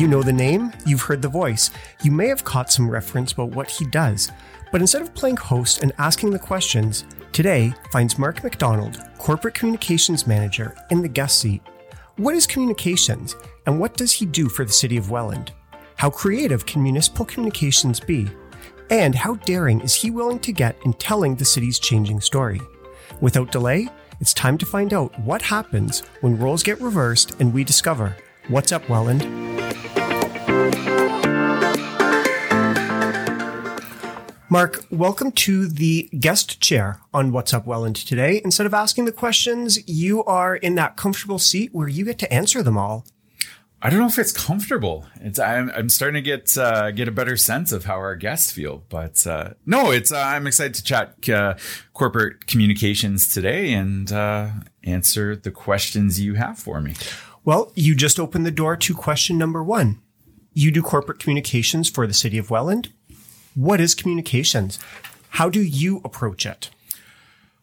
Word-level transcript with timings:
You 0.00 0.08
know 0.08 0.22
the 0.22 0.32
name, 0.32 0.72
you've 0.86 1.02
heard 1.02 1.20
the 1.20 1.28
voice, 1.28 1.68
you 2.02 2.10
may 2.10 2.28
have 2.28 2.42
caught 2.42 2.72
some 2.72 2.88
reference 2.88 3.32
about 3.32 3.50
what 3.50 3.70
he 3.70 3.84
does. 3.84 4.32
But 4.72 4.80
instead 4.80 5.02
of 5.02 5.14
playing 5.14 5.36
host 5.36 5.82
and 5.82 5.92
asking 5.98 6.30
the 6.30 6.38
questions, 6.38 7.04
today 7.32 7.74
finds 7.92 8.18
Marc 8.18 8.42
MacDonald, 8.42 8.98
Corporate 9.18 9.52
Communications 9.52 10.26
Manager, 10.26 10.74
in 10.88 11.02
the 11.02 11.08
guest 11.08 11.38
seat. 11.40 11.60
What 12.16 12.34
is 12.34 12.46
communications, 12.46 13.36
and 13.66 13.78
what 13.78 13.98
does 13.98 14.10
he 14.10 14.24
do 14.24 14.48
for 14.48 14.64
the 14.64 14.72
City 14.72 14.96
of 14.96 15.10
Welland? 15.10 15.52
How 15.96 16.08
creative 16.08 16.64
can 16.64 16.82
municipal 16.82 17.26
communications 17.26 18.00
be? 18.00 18.26
And 18.88 19.14
how 19.14 19.34
daring 19.34 19.82
is 19.82 19.94
he 19.94 20.10
willing 20.10 20.38
to 20.38 20.52
get 20.52 20.78
in 20.86 20.94
telling 20.94 21.36
the 21.36 21.44
city's 21.44 21.78
changing 21.78 22.22
story? 22.22 22.62
Without 23.20 23.52
delay, 23.52 23.86
it's 24.18 24.32
time 24.32 24.56
to 24.56 24.64
find 24.64 24.94
out 24.94 25.18
what 25.20 25.42
happens 25.42 26.04
when 26.22 26.38
roles 26.38 26.62
get 26.62 26.80
reversed 26.80 27.38
and 27.38 27.52
we 27.52 27.64
discover 27.64 28.16
what's 28.50 28.72
up, 28.72 28.88
Welland. 28.88 29.24
Marc, 34.52 34.84
welcome 34.90 35.30
to 35.30 35.68
the 35.68 36.10
guest 36.18 36.60
chair 36.60 36.98
on 37.14 37.30
What's 37.30 37.54
Up 37.54 37.66
Welland 37.66 37.94
today. 37.94 38.40
Instead 38.44 38.66
of 38.66 38.74
asking 38.74 39.04
the 39.04 39.12
questions, 39.12 39.88
you 39.88 40.24
are 40.24 40.56
in 40.56 40.74
that 40.74 40.96
comfortable 40.96 41.38
seat 41.38 41.72
where 41.72 41.86
you 41.86 42.04
get 42.04 42.18
to 42.18 42.32
answer 42.32 42.60
them 42.60 42.76
all. 42.76 43.06
I 43.82 43.88
don't 43.88 44.00
know 44.00 44.08
if 44.08 44.18
it's 44.18 44.32
comfortable. 44.32 45.06
It's 45.20 45.38
I'm, 45.38 45.70
I'm 45.70 45.88
starting 45.88 46.22
to 46.22 46.28
get 46.28 46.58
uh, 46.58 46.90
get 46.90 47.08
a 47.08 47.12
better 47.12 47.36
sense 47.36 47.72
of 47.72 47.84
how 47.84 47.94
our 47.94 48.14
guests 48.14 48.52
feel, 48.52 48.82
but 48.90 49.26
uh, 49.26 49.50
no, 49.64 49.90
it's 49.90 50.12
uh, 50.12 50.18
I'm 50.18 50.46
excited 50.46 50.74
to 50.74 50.84
chat 50.84 51.28
uh, 51.30 51.54
corporate 51.94 52.46
communications 52.46 53.32
today 53.32 53.72
and 53.72 54.12
uh, 54.12 54.48
answer 54.84 55.34
the 55.34 55.50
questions 55.50 56.20
you 56.20 56.34
have 56.34 56.58
for 56.58 56.80
me. 56.82 56.94
Well, 57.44 57.72
you 57.74 57.94
just 57.94 58.20
opened 58.20 58.44
the 58.44 58.50
door 58.50 58.76
to 58.76 58.94
question 58.94 59.38
number 59.38 59.62
one. 59.62 60.00
You 60.52 60.70
do 60.70 60.82
corporate 60.82 61.18
communications 61.18 61.88
for 61.88 62.06
the 62.06 62.12
city 62.12 62.36
of 62.36 62.50
Welland. 62.50 62.92
What 63.54 63.80
is 63.80 63.94
communications? 63.94 64.78
How 65.30 65.48
do 65.48 65.62
you 65.62 66.02
approach 66.04 66.44
it? 66.44 66.70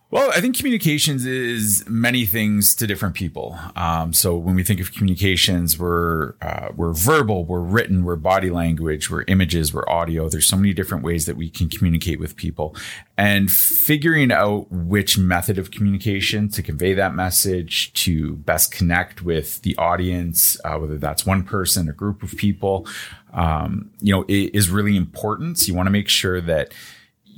Well, 0.10 0.32
I 0.32 0.40
think 0.40 0.56
communications 0.56 1.26
is 1.26 1.84
many 1.86 2.26
things 2.26 2.74
to 2.76 2.88
different 2.88 3.14
people. 3.14 3.60
Um, 3.76 4.14
so 4.14 4.38
when 4.38 4.56
we 4.56 4.64
think 4.64 4.80
of 4.80 4.94
communications, 4.94 5.78
we're 5.78 6.36
uh, 6.42 6.70
we're 6.74 6.94
verbal, 6.94 7.44
we're 7.44 7.60
written, 7.60 8.06
we're 8.06 8.16
body 8.16 8.50
language, 8.50 9.12
we're 9.12 9.26
images, 9.28 9.74
we're 9.74 9.88
audio. 9.90 10.30
There's 10.30 10.48
so 10.48 10.56
many 10.56 10.74
different 10.74 11.04
ways 11.04 11.26
that 11.26 11.36
we 11.36 11.50
can 11.50 11.68
communicate 11.68 12.22
with 12.22 12.38
people, 12.38 12.74
and 13.18 13.52
figuring 13.52 14.32
out 14.32 14.72
which 14.72 15.18
method 15.18 15.58
of 15.58 15.72
communication 15.72 16.48
to 16.52 16.64
convey 16.64 16.94
that 16.94 17.14
message 17.14 17.92
to 18.06 18.38
best 18.38 18.72
connect 18.72 19.24
with 19.24 19.62
the 19.64 19.76
audience, 19.76 20.58
uh, 20.64 20.78
whether 20.78 20.98
that's 20.98 21.26
one 21.26 21.44
person, 21.44 21.90
a 21.90 21.94
group 21.94 22.24
of 22.24 22.32
people, 22.38 22.88
um, 23.34 23.92
you 24.00 24.14
know, 24.14 24.24
is 24.30 24.70
really 24.70 24.96
important. 24.96 25.60
So 25.60 25.68
you 25.68 25.74
want 25.74 25.88
to 25.88 25.92
make 25.92 26.08
sure 26.08 26.40
that 26.40 26.74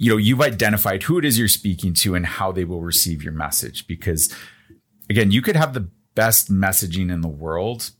you 0.02 0.09
know, 0.09 0.16
you've 0.16 0.39
identified 0.39 1.03
who 1.03 1.17
it 1.17 1.25
is 1.25 1.38
you're 1.38 1.50
speaking 1.50 1.94
to 1.94 2.16
and 2.16 2.25
how 2.25 2.53
they 2.53 2.64
will 2.64 2.81
receive 2.81 3.22
your 3.22 3.33
message. 3.33 3.86
Because 3.86 4.33
again, 5.09 5.30
you 5.30 5.42
could 5.42 5.58
have 5.58 5.73
the 5.73 5.89
best 6.16 6.50
messaging 6.50 7.11
in 7.11 7.19
the 7.19 7.28
world, 7.28 7.92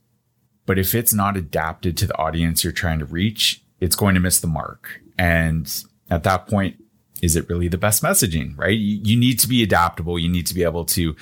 but 0.64 0.78
if 0.78 0.94
it's 0.94 1.12
not 1.12 1.36
adapted 1.36 1.98
to 1.98 2.06
the 2.06 2.16
audience 2.16 2.64
you're 2.64 2.72
trying 2.72 3.00
to 3.00 3.04
reach, 3.04 3.62
it's 3.80 3.96
going 3.96 4.14
to 4.14 4.20
miss 4.20 4.40
the 4.40 4.46
mark. 4.46 5.02
And 5.18 5.70
at 6.08 6.22
that 6.22 6.46
point, 6.46 6.82
is 7.20 7.36
it 7.36 7.46
really 7.50 7.68
the 7.68 7.76
best 7.76 8.02
messaging, 8.02 8.56
right? 8.56 8.78
You, 8.78 9.00
you 9.04 9.16
need 9.18 9.38
to 9.40 9.48
be 9.48 9.62
adaptable. 9.62 10.18
You 10.18 10.30
need 10.30 10.46
to 10.46 10.54
be 10.54 10.62
able 10.62 10.86
to, 10.86 11.14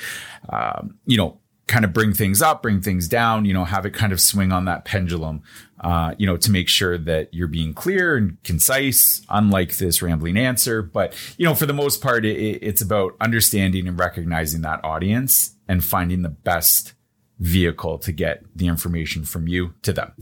um, 0.48 0.96
you 1.06 1.16
know, 1.16 1.40
kind 1.68 1.84
of 1.84 1.92
bring 1.92 2.12
things 2.12 2.42
up, 2.42 2.62
bring 2.62 2.80
things 2.80 3.06
down, 3.06 3.44
you 3.44 3.52
know, 3.52 3.64
have 3.64 3.86
it 3.86 3.92
kind 3.92 4.12
of 4.12 4.20
swing 4.20 4.50
on 4.50 4.64
that 4.64 4.84
pendulum, 4.84 5.42
uh, 5.80 6.14
you 6.18 6.26
know, 6.26 6.36
to 6.36 6.50
make 6.50 6.68
sure 6.68 6.98
that 6.98 7.32
you're 7.32 7.46
being 7.46 7.74
clear 7.74 8.16
and 8.16 8.42
concise, 8.42 9.22
unlike 9.28 9.76
this 9.76 10.02
rambling 10.02 10.36
answer. 10.36 10.82
But, 10.82 11.14
you 11.36 11.44
know, 11.44 11.54
for 11.54 11.66
the 11.66 11.74
most 11.74 12.02
part, 12.02 12.24
it, 12.24 12.36
it's 12.62 12.80
about 12.80 13.14
understanding 13.20 13.86
and 13.86 13.98
recognizing 13.98 14.62
that 14.62 14.82
audience 14.82 15.54
and 15.68 15.84
finding 15.84 16.22
the 16.22 16.30
best 16.30 16.94
vehicle 17.38 17.98
to 17.98 18.10
get 18.10 18.42
the 18.56 18.66
information 18.66 19.24
from 19.24 19.46
you 19.46 19.74
to 19.82 19.92
them. 19.92 20.12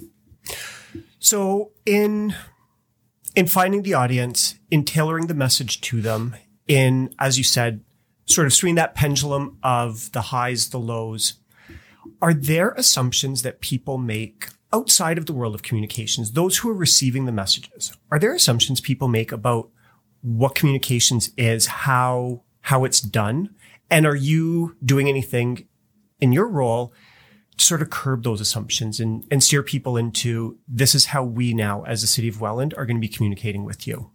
So 1.19 1.71
in, 1.87 2.35
in 3.35 3.47
finding 3.47 3.83
the 3.83 3.95
audience, 3.95 4.57
in 4.71 4.85
tailoring 4.85 5.29
the 5.29 5.35
message 5.35 5.81
to 5.83 6.03
them, 6.03 6.37
in, 6.69 7.15
as 7.19 7.39
you 7.39 7.45
said, 7.45 7.83
sort 8.27 8.47
of 8.47 8.53
swing 8.53 8.75
that 8.75 8.95
pendulum 8.95 9.59
of 9.63 10.13
the 10.13 10.21
highs, 10.21 10.71
the 10.71 10.79
lows. 10.79 11.35
Are 12.21 12.35
there 12.35 12.71
assumptions 12.73 13.43
that 13.43 13.61
people 13.61 13.99
make 13.99 14.49
outside 14.73 15.17
of 15.17 15.27
the 15.27 15.33
world 15.33 15.55
of 15.55 15.63
communications, 15.63 16.33
those 16.33 16.59
who 16.59 16.69
are 16.69 16.75
receiving 16.75 17.25
the 17.25 17.33
messages? 17.33 17.97
Are 18.11 18.19
there 18.19 18.35
assumptions 18.35 18.81
people 18.81 19.09
make 19.09 19.33
about 19.33 19.71
what 20.23 20.55
communications 20.55 21.31
is, 21.37 21.67
how, 21.67 22.43
how 22.63 22.85
it's 22.85 23.01
done? 23.01 23.55
And 23.91 24.07
are 24.07 24.17
you 24.17 24.77
doing 24.85 25.09
anything 25.09 25.69
in 26.21 26.33
your 26.33 26.49
role 26.49 26.93
to 27.57 27.65
sort 27.65 27.81
of 27.81 27.91
curb 27.91 28.25
those 28.25 28.41
assumptions 28.41 28.99
and, 28.99 29.25
and 29.31 29.43
steer 29.43 29.63
people 29.63 29.97
into 29.97 30.59
this 30.67 30.95
is 30.95 31.07
how 31.07 31.23
we 31.23 31.55
now, 31.55 31.85
as 31.85 32.01
the 32.01 32.07
city 32.07 32.29
of 32.29 32.41
Welland, 32.41 32.75
are 32.77 32.87
going 32.87 32.97
to 32.97 33.01
be 33.01 33.09
communicating 33.09 33.65
with 33.65 33.87
you? 33.87 34.11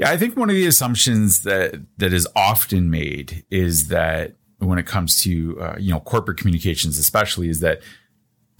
Yeah, 0.00 0.10
I 0.10 0.16
think 0.16 0.34
one 0.34 0.48
of 0.48 0.56
the 0.56 0.66
assumptions 0.66 1.42
that 1.42 1.74
that 1.98 2.14
is 2.14 2.26
often 2.34 2.88
made 2.88 3.44
is 3.50 3.88
that 3.88 4.36
when 4.56 4.78
it 4.78 4.86
comes 4.86 5.22
to 5.24 5.60
uh, 5.60 5.76
you 5.78 5.92
know 5.92 6.00
corporate 6.00 6.38
communications, 6.38 6.96
especially, 6.96 7.50
is 7.50 7.60
that 7.60 7.82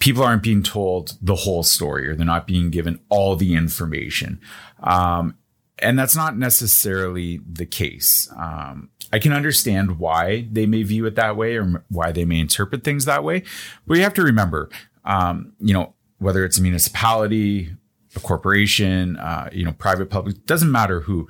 people 0.01 0.23
aren't 0.23 0.43
being 0.43 0.63
told 0.63 1.17
the 1.23 1.37
whole 1.37 1.63
story 1.63 2.07
or 2.07 2.15
they're 2.15 2.27
not 2.27 2.47
being 2.47 2.69
given 2.69 3.01
all 3.09 3.37
the 3.37 3.55
information. 3.55 4.39
Um, 4.83 5.35
and 5.79 5.99
that's 5.99 6.15
not 6.15 6.37
necessarily 6.37 7.41
the 7.51 7.65
case. 7.65 8.31
Um, 8.37 8.91
I 9.11 9.19
can 9.19 9.33
understand 9.33 9.99
why 9.99 10.47
they 10.53 10.67
may 10.67 10.83
view 10.83 11.07
it 11.07 11.15
that 11.15 11.39
way 11.39 11.57
or 11.57 11.87
why 11.89 12.13
they 12.13 12.27
may 12.27 12.41
interpret 12.41 12.85
things 12.85 13.07
that 13.07 13.25
way. 13.25 13.45
But 13.87 13.97
you 13.97 14.03
have 14.03 14.15
to 14.15 14.23
remember, 14.23 14.69
um, 15.07 15.55
you 15.59 15.73
know, 15.73 15.95
whether 16.19 16.45
it's 16.45 16.59
a 16.59 16.63
municipality, 16.63 17.71
a 18.17 18.21
corporation, 18.21 19.17
uh, 19.17 19.49
you 19.53 19.65
know, 19.65 19.73
private, 19.73 20.11
public, 20.11 20.45
doesn't 20.47 20.71
matter 20.71 21.01
who. 21.01 21.29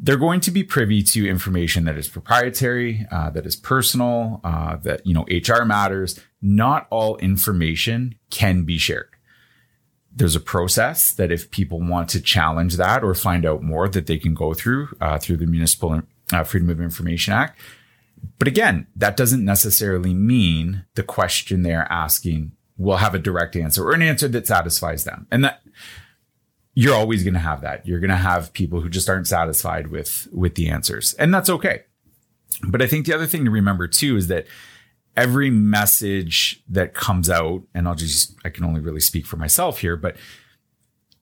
They're 0.00 0.16
going 0.16 0.40
to 0.42 0.52
be 0.52 0.62
privy 0.62 1.02
to 1.02 1.28
information 1.28 1.84
that 1.84 1.98
is 1.98 2.08
proprietary, 2.08 3.06
uh, 3.10 3.30
that 3.30 3.46
is 3.46 3.56
personal, 3.56 4.40
uh, 4.44 4.76
that 4.76 5.04
you 5.04 5.12
know 5.12 5.26
HR 5.28 5.64
matters. 5.64 6.20
Not 6.40 6.86
all 6.90 7.16
information 7.16 8.14
can 8.30 8.62
be 8.62 8.78
shared. 8.78 9.08
There's 10.14 10.36
a 10.36 10.40
process 10.40 11.12
that 11.12 11.32
if 11.32 11.50
people 11.50 11.80
want 11.80 12.08
to 12.10 12.20
challenge 12.20 12.76
that 12.76 13.02
or 13.02 13.14
find 13.14 13.44
out 13.44 13.62
more, 13.62 13.88
that 13.88 14.06
they 14.06 14.18
can 14.18 14.34
go 14.34 14.54
through 14.54 14.88
uh, 15.00 15.18
through 15.18 15.38
the 15.38 15.46
Municipal 15.46 16.02
uh, 16.32 16.44
Freedom 16.44 16.70
of 16.70 16.80
Information 16.80 17.34
Act. 17.34 17.58
But 18.38 18.48
again, 18.48 18.86
that 18.96 19.16
doesn't 19.16 19.44
necessarily 19.44 20.14
mean 20.14 20.84
the 20.94 21.02
question 21.02 21.62
they're 21.62 21.90
asking 21.90 22.52
will 22.76 22.98
have 22.98 23.14
a 23.14 23.18
direct 23.18 23.56
answer 23.56 23.84
or 23.84 23.92
an 23.92 24.02
answer 24.02 24.28
that 24.28 24.46
satisfies 24.46 25.04
them. 25.04 25.26
And 25.30 25.44
that 25.44 25.62
you're 26.78 26.94
always 26.94 27.24
going 27.24 27.34
to 27.34 27.40
have 27.40 27.62
that. 27.62 27.84
You're 27.88 27.98
going 27.98 28.10
to 28.10 28.16
have 28.16 28.52
people 28.52 28.80
who 28.80 28.88
just 28.88 29.08
aren't 29.08 29.26
satisfied 29.26 29.88
with 29.88 30.28
with 30.30 30.54
the 30.54 30.68
answers, 30.68 31.12
and 31.14 31.34
that's 31.34 31.50
okay. 31.50 31.82
But 32.68 32.80
I 32.80 32.86
think 32.86 33.04
the 33.04 33.12
other 33.12 33.26
thing 33.26 33.44
to 33.46 33.50
remember 33.50 33.88
too 33.88 34.16
is 34.16 34.28
that 34.28 34.46
every 35.16 35.50
message 35.50 36.62
that 36.68 36.94
comes 36.94 37.28
out, 37.28 37.64
and 37.74 37.88
I'll 37.88 37.96
just 37.96 38.36
I 38.44 38.50
can 38.50 38.64
only 38.64 38.80
really 38.80 39.00
speak 39.00 39.26
for 39.26 39.36
myself 39.36 39.80
here, 39.80 39.96
but 39.96 40.16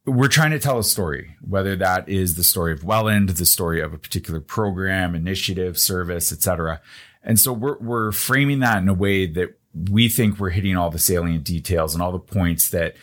we're 0.04 0.28
trying 0.28 0.50
to 0.50 0.58
tell 0.58 0.78
a 0.78 0.84
story, 0.84 1.36
whether 1.40 1.74
that 1.74 2.06
is 2.06 2.36
the 2.36 2.44
story 2.44 2.74
of 2.74 2.84
Welland, 2.84 3.30
the 3.30 3.46
story 3.46 3.80
of 3.80 3.94
a 3.94 3.98
particular 3.98 4.40
program, 4.40 5.14
initiative, 5.14 5.78
service, 5.78 6.32
etc. 6.32 6.82
And 7.22 7.40
so 7.40 7.54
we're 7.54 7.78
we're 7.78 8.12
framing 8.12 8.58
that 8.58 8.82
in 8.82 8.90
a 8.90 8.94
way 8.94 9.26
that 9.28 9.58
we 9.90 10.10
think 10.10 10.38
we're 10.38 10.50
hitting 10.50 10.76
all 10.76 10.90
the 10.90 10.98
salient 10.98 11.44
details 11.44 11.94
and 11.94 12.02
all 12.02 12.12
the 12.12 12.18
points 12.18 12.68
that 12.72 12.94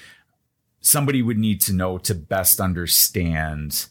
somebody 0.84 1.22
would 1.22 1.38
need 1.38 1.62
to 1.62 1.74
know 1.74 1.98
to 1.98 2.14
best 2.14 2.60
understand 2.60 3.88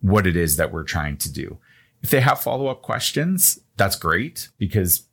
what 0.00 0.26
it 0.26 0.36
is 0.36 0.56
that 0.56 0.72
we're 0.72 0.84
trying 0.84 1.16
to 1.16 1.32
do. 1.32 1.58
If 2.02 2.10
they 2.10 2.20
have 2.20 2.40
follow 2.40 2.68
up 2.68 2.82
questions, 2.82 3.58
that's 3.76 3.96
great 3.96 4.50
because 4.58 5.08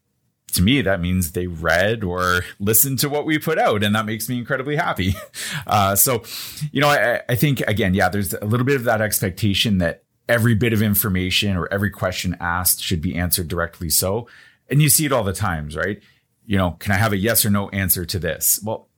to 0.53 0.61
me, 0.61 0.81
that 0.81 1.01
means 1.01 1.31
they 1.31 1.47
read 1.47 2.03
or 2.03 2.41
listened 2.59 2.99
to 2.99 3.09
what 3.09 3.25
we 3.25 3.39
put 3.39 3.57
out, 3.57 3.83
and 3.83 3.95
that 3.95 4.05
makes 4.05 4.29
me 4.29 4.37
incredibly 4.37 4.75
happy. 4.75 5.15
Uh, 5.65 5.95
so, 5.95 6.23
you 6.71 6.81
know, 6.81 6.89
I, 6.89 7.21
I 7.29 7.35
think 7.35 7.61
again, 7.61 7.93
yeah, 7.93 8.09
there's 8.09 8.33
a 8.33 8.45
little 8.45 8.65
bit 8.65 8.75
of 8.75 8.83
that 8.83 9.01
expectation 9.01 9.77
that 9.77 10.03
every 10.27 10.55
bit 10.55 10.73
of 10.73 10.81
information 10.81 11.55
or 11.55 11.71
every 11.71 11.89
question 11.89 12.35
asked 12.39 12.81
should 12.81 13.01
be 13.01 13.15
answered 13.15 13.47
directly 13.47 13.89
so. 13.89 14.27
And 14.69 14.81
you 14.81 14.89
see 14.89 15.05
it 15.05 15.11
all 15.13 15.23
the 15.23 15.33
times, 15.33 15.75
right? 15.75 16.01
You 16.45 16.57
know, 16.57 16.71
can 16.71 16.91
I 16.91 16.95
have 16.95 17.13
a 17.13 17.17
yes 17.17 17.45
or 17.45 17.49
no 17.49 17.69
answer 17.69 18.05
to 18.05 18.19
this? 18.19 18.59
Well, 18.63 18.89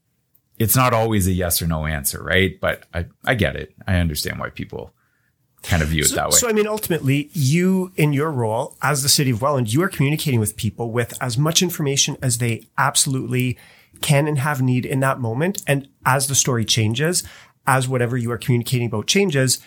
it's 0.58 0.76
not 0.76 0.92
always 0.92 1.26
a 1.26 1.32
yes 1.32 1.60
or 1.60 1.66
no 1.66 1.86
answer, 1.86 2.22
right? 2.22 2.58
But 2.60 2.86
I, 2.94 3.06
I 3.24 3.34
get 3.34 3.56
it. 3.56 3.74
I 3.86 3.96
understand 3.96 4.38
why 4.38 4.50
people 4.50 4.92
kind 5.62 5.82
of 5.82 5.88
view 5.88 6.02
it 6.02 6.08
so, 6.08 6.16
that 6.16 6.26
way. 6.30 6.36
So, 6.36 6.48
I 6.48 6.52
mean, 6.52 6.66
ultimately, 6.66 7.30
you 7.32 7.92
in 7.96 8.12
your 8.12 8.30
role 8.30 8.76
as 8.82 9.02
the 9.02 9.08
city 9.08 9.30
of 9.30 9.42
Welland, 9.42 9.72
you 9.72 9.82
are 9.82 9.88
communicating 9.88 10.40
with 10.40 10.56
people 10.56 10.90
with 10.90 11.14
as 11.20 11.36
much 11.36 11.62
information 11.62 12.16
as 12.22 12.38
they 12.38 12.66
absolutely 12.78 13.58
can 14.00 14.28
and 14.28 14.38
have 14.38 14.62
need 14.62 14.86
in 14.86 15.00
that 15.00 15.20
moment. 15.20 15.62
And 15.66 15.88
as 16.04 16.26
the 16.26 16.34
story 16.34 16.64
changes, 16.64 17.22
as 17.66 17.88
whatever 17.88 18.16
you 18.16 18.30
are 18.30 18.38
communicating 18.38 18.86
about 18.86 19.06
changes, 19.06 19.58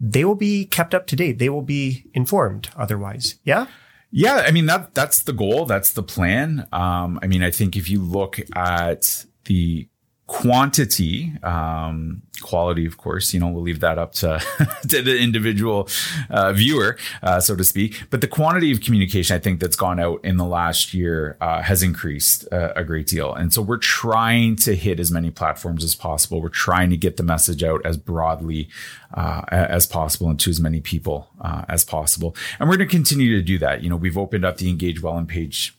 they 0.00 0.24
will 0.24 0.34
be 0.34 0.64
kept 0.66 0.94
up 0.94 1.06
to 1.08 1.16
date. 1.16 1.38
They 1.38 1.48
will 1.48 1.62
be 1.62 2.06
informed 2.12 2.68
otherwise. 2.76 3.36
Yeah. 3.44 3.66
Yeah, 4.10 4.44
I 4.46 4.50
mean 4.50 4.66
that 4.66 4.94
that's 4.94 5.24
the 5.24 5.32
goal. 5.32 5.66
That's 5.66 5.92
the 5.92 6.02
plan. 6.02 6.66
Um, 6.72 7.18
I 7.22 7.26
mean, 7.26 7.42
I 7.42 7.50
think 7.50 7.76
if 7.76 7.90
you 7.90 8.00
look 8.00 8.38
at 8.54 9.26
the 9.44 9.88
quantity 10.26 11.32
um, 11.44 12.20
quality 12.40 12.84
of 12.84 12.98
course 12.98 13.32
you 13.32 13.38
know 13.38 13.48
we'll 13.48 13.62
leave 13.62 13.78
that 13.80 13.96
up 13.96 14.12
to, 14.12 14.42
to 14.88 15.00
the 15.00 15.16
individual 15.18 15.88
uh, 16.30 16.52
viewer 16.52 16.96
uh, 17.22 17.38
so 17.38 17.54
to 17.54 17.64
speak. 17.64 18.02
But 18.10 18.20
the 18.20 18.26
quantity 18.26 18.72
of 18.72 18.80
communication 18.80 19.36
i 19.36 19.38
think 19.38 19.60
that's 19.60 19.76
gone 19.76 20.00
out 20.00 20.24
in 20.24 20.36
the 20.36 20.44
last 20.44 20.92
year 20.92 21.36
uh, 21.40 21.62
has 21.62 21.82
increased 21.82 22.46
uh, 22.52 22.72
a 22.74 22.82
great 22.82 23.06
deal. 23.06 23.32
And 23.32 23.52
so 23.52 23.62
we're 23.62 23.76
trying 23.76 24.56
to 24.56 24.74
hit 24.74 24.98
as 24.98 25.10
many 25.10 25.30
platforms 25.30 25.84
as 25.84 25.94
possible. 25.94 26.40
We're 26.40 26.48
trying 26.48 26.90
to 26.90 26.96
get 26.96 27.16
the 27.16 27.22
message 27.22 27.62
out 27.62 27.84
as 27.84 27.96
broadly 27.96 28.68
uh, 29.14 29.42
as 29.48 29.86
possible 29.86 30.28
and 30.28 30.40
to 30.40 30.50
as 30.50 30.60
many 30.60 30.80
people 30.80 31.28
uh, 31.40 31.64
as 31.68 31.84
possible. 31.84 32.34
And 32.58 32.68
we're 32.68 32.76
going 32.76 32.88
to 32.88 32.96
continue 32.96 33.36
to 33.36 33.42
do 33.42 33.58
that. 33.58 33.82
You 33.82 33.90
know 33.90 33.96
we've 33.96 34.18
opened 34.18 34.44
up 34.44 34.56
the 34.56 34.68
engage 34.68 35.00
welland 35.02 35.28
page 35.28 35.72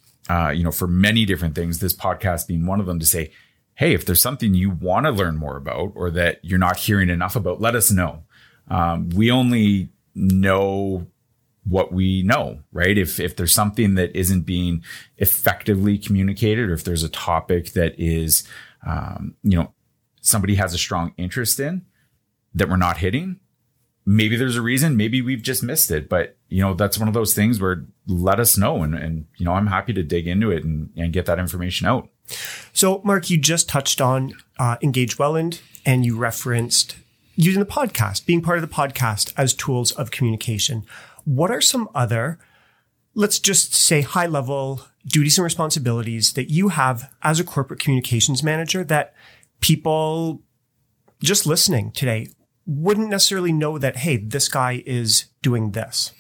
you 0.54 0.64
know 0.64 0.72
for 0.72 0.88
many 0.88 1.26
different 1.26 1.54
things. 1.54 1.80
This 1.80 1.94
podcast 1.94 2.48
being 2.48 2.66
one 2.66 2.80
of 2.80 2.86
them 2.86 3.00
to 3.00 3.06
say 3.06 3.32
hey, 3.78 3.94
if 3.94 4.06
there's 4.06 4.22
something 4.22 4.56
you 4.56 4.72
want 4.72 5.06
to 5.06 5.12
learn 5.12 5.38
more 5.38 5.56
about 5.56 5.92
or 5.94 6.10
that 6.10 6.40
you're 6.44 6.58
not 6.58 6.78
hearing 6.78 7.10
enough 7.10 7.36
about, 7.36 7.62
let 7.62 7.76
us 7.76 7.92
know. 7.92 8.24
Um, 8.70 9.10
we 9.10 9.30
only 9.30 9.90
know 10.16 11.06
what 11.64 11.94
we 11.94 12.24
know, 12.24 12.60
right? 12.72 12.98
If 12.98 13.20
if 13.20 13.36
there's 13.36 13.54
something 13.54 13.94
that 13.96 14.16
isn't 14.16 14.42
being 14.42 14.84
effectively 15.18 15.98
communicated, 15.98 16.70
or 16.70 16.74
if 16.74 16.84
there's 16.84 17.04
a 17.04 17.10
topic 17.10 17.74
that 17.74 17.94
is, 18.00 18.48
um, 18.86 19.36
you 19.44 19.58
know, 19.58 19.74
somebody 20.22 20.56
has 20.56 20.74
a 20.74 20.78
strong 20.78 21.14
interest 21.18 21.60
in 21.60 21.86
that 22.56 22.70
we're 22.70 22.78
not 22.78 22.98
hitting, 22.98 23.40
maybe 24.08 24.36
there's 24.36 24.56
a 24.56 24.62
reason. 24.62 24.98
Maybe 24.98 25.22
we've 25.22 25.44
just 25.44 25.62
missed 25.62 25.92
it. 25.92 26.10
But 26.10 26.38
you 26.50 26.62
know, 26.62 26.74
that's 26.74 26.98
one 26.98 27.08
of 27.08 27.14
those 27.14 27.36
things 27.36 27.62
where 27.62 27.86
let 28.08 28.40
us 28.40 28.58
know, 28.58 28.82
and 28.82 28.96
and 28.96 29.28
you 29.38 29.46
know, 29.46 29.54
I'm 29.54 29.68
happy 29.68 29.94
to 29.94 30.04
dig 30.04 30.28
into 30.28 30.50
it 30.50 30.64
and 30.64 30.90
and 30.98 31.14
get 31.14 31.28
that 31.28 31.38
information 31.38 31.86
out. 31.86 32.10
So, 32.74 33.02
Marc, 33.04 33.30
you 33.30 33.38
just 33.38 33.70
touched 33.70 34.02
on 34.02 34.34
uh, 34.60 34.78
Engage 34.82 35.18
Welland 35.18 35.62
and 35.86 36.06
you 36.06 36.18
referenced 36.18 36.98
using 37.36 37.60
the 37.60 37.66
podcast, 37.66 38.26
being 38.26 38.42
part 38.42 38.58
of 38.58 38.68
the 38.68 38.74
podcast 38.74 39.34
as 39.38 39.54
tools 39.54 39.92
of 39.92 40.12
communication. 40.12 40.86
What 41.24 41.52
are 41.52 41.62
some 41.62 41.90
other, 41.94 42.40
let's 43.14 43.40
just 43.40 43.74
say 43.74 44.02
high 44.02 44.26
level 44.26 44.82
duties 45.06 45.38
and 45.38 45.44
responsibilities 45.44 46.34
that 46.34 46.50
you 46.50 46.70
have 46.70 47.12
as 47.24 47.40
a 47.40 47.44
corporate 47.44 47.80
communications 47.80 48.44
manager 48.44 48.84
that 48.84 49.14
people 49.62 50.42
just 51.24 51.46
listening 51.46 51.92
today 51.92 52.28
wouldn't 52.66 53.10
necessarily 53.10 53.54
know 53.54 53.78
that, 53.78 53.98
hey, 53.98 54.18
this 54.18 54.50
guy 54.50 54.84
is 54.86 55.26
doing 55.42 55.72
this? 55.72 56.12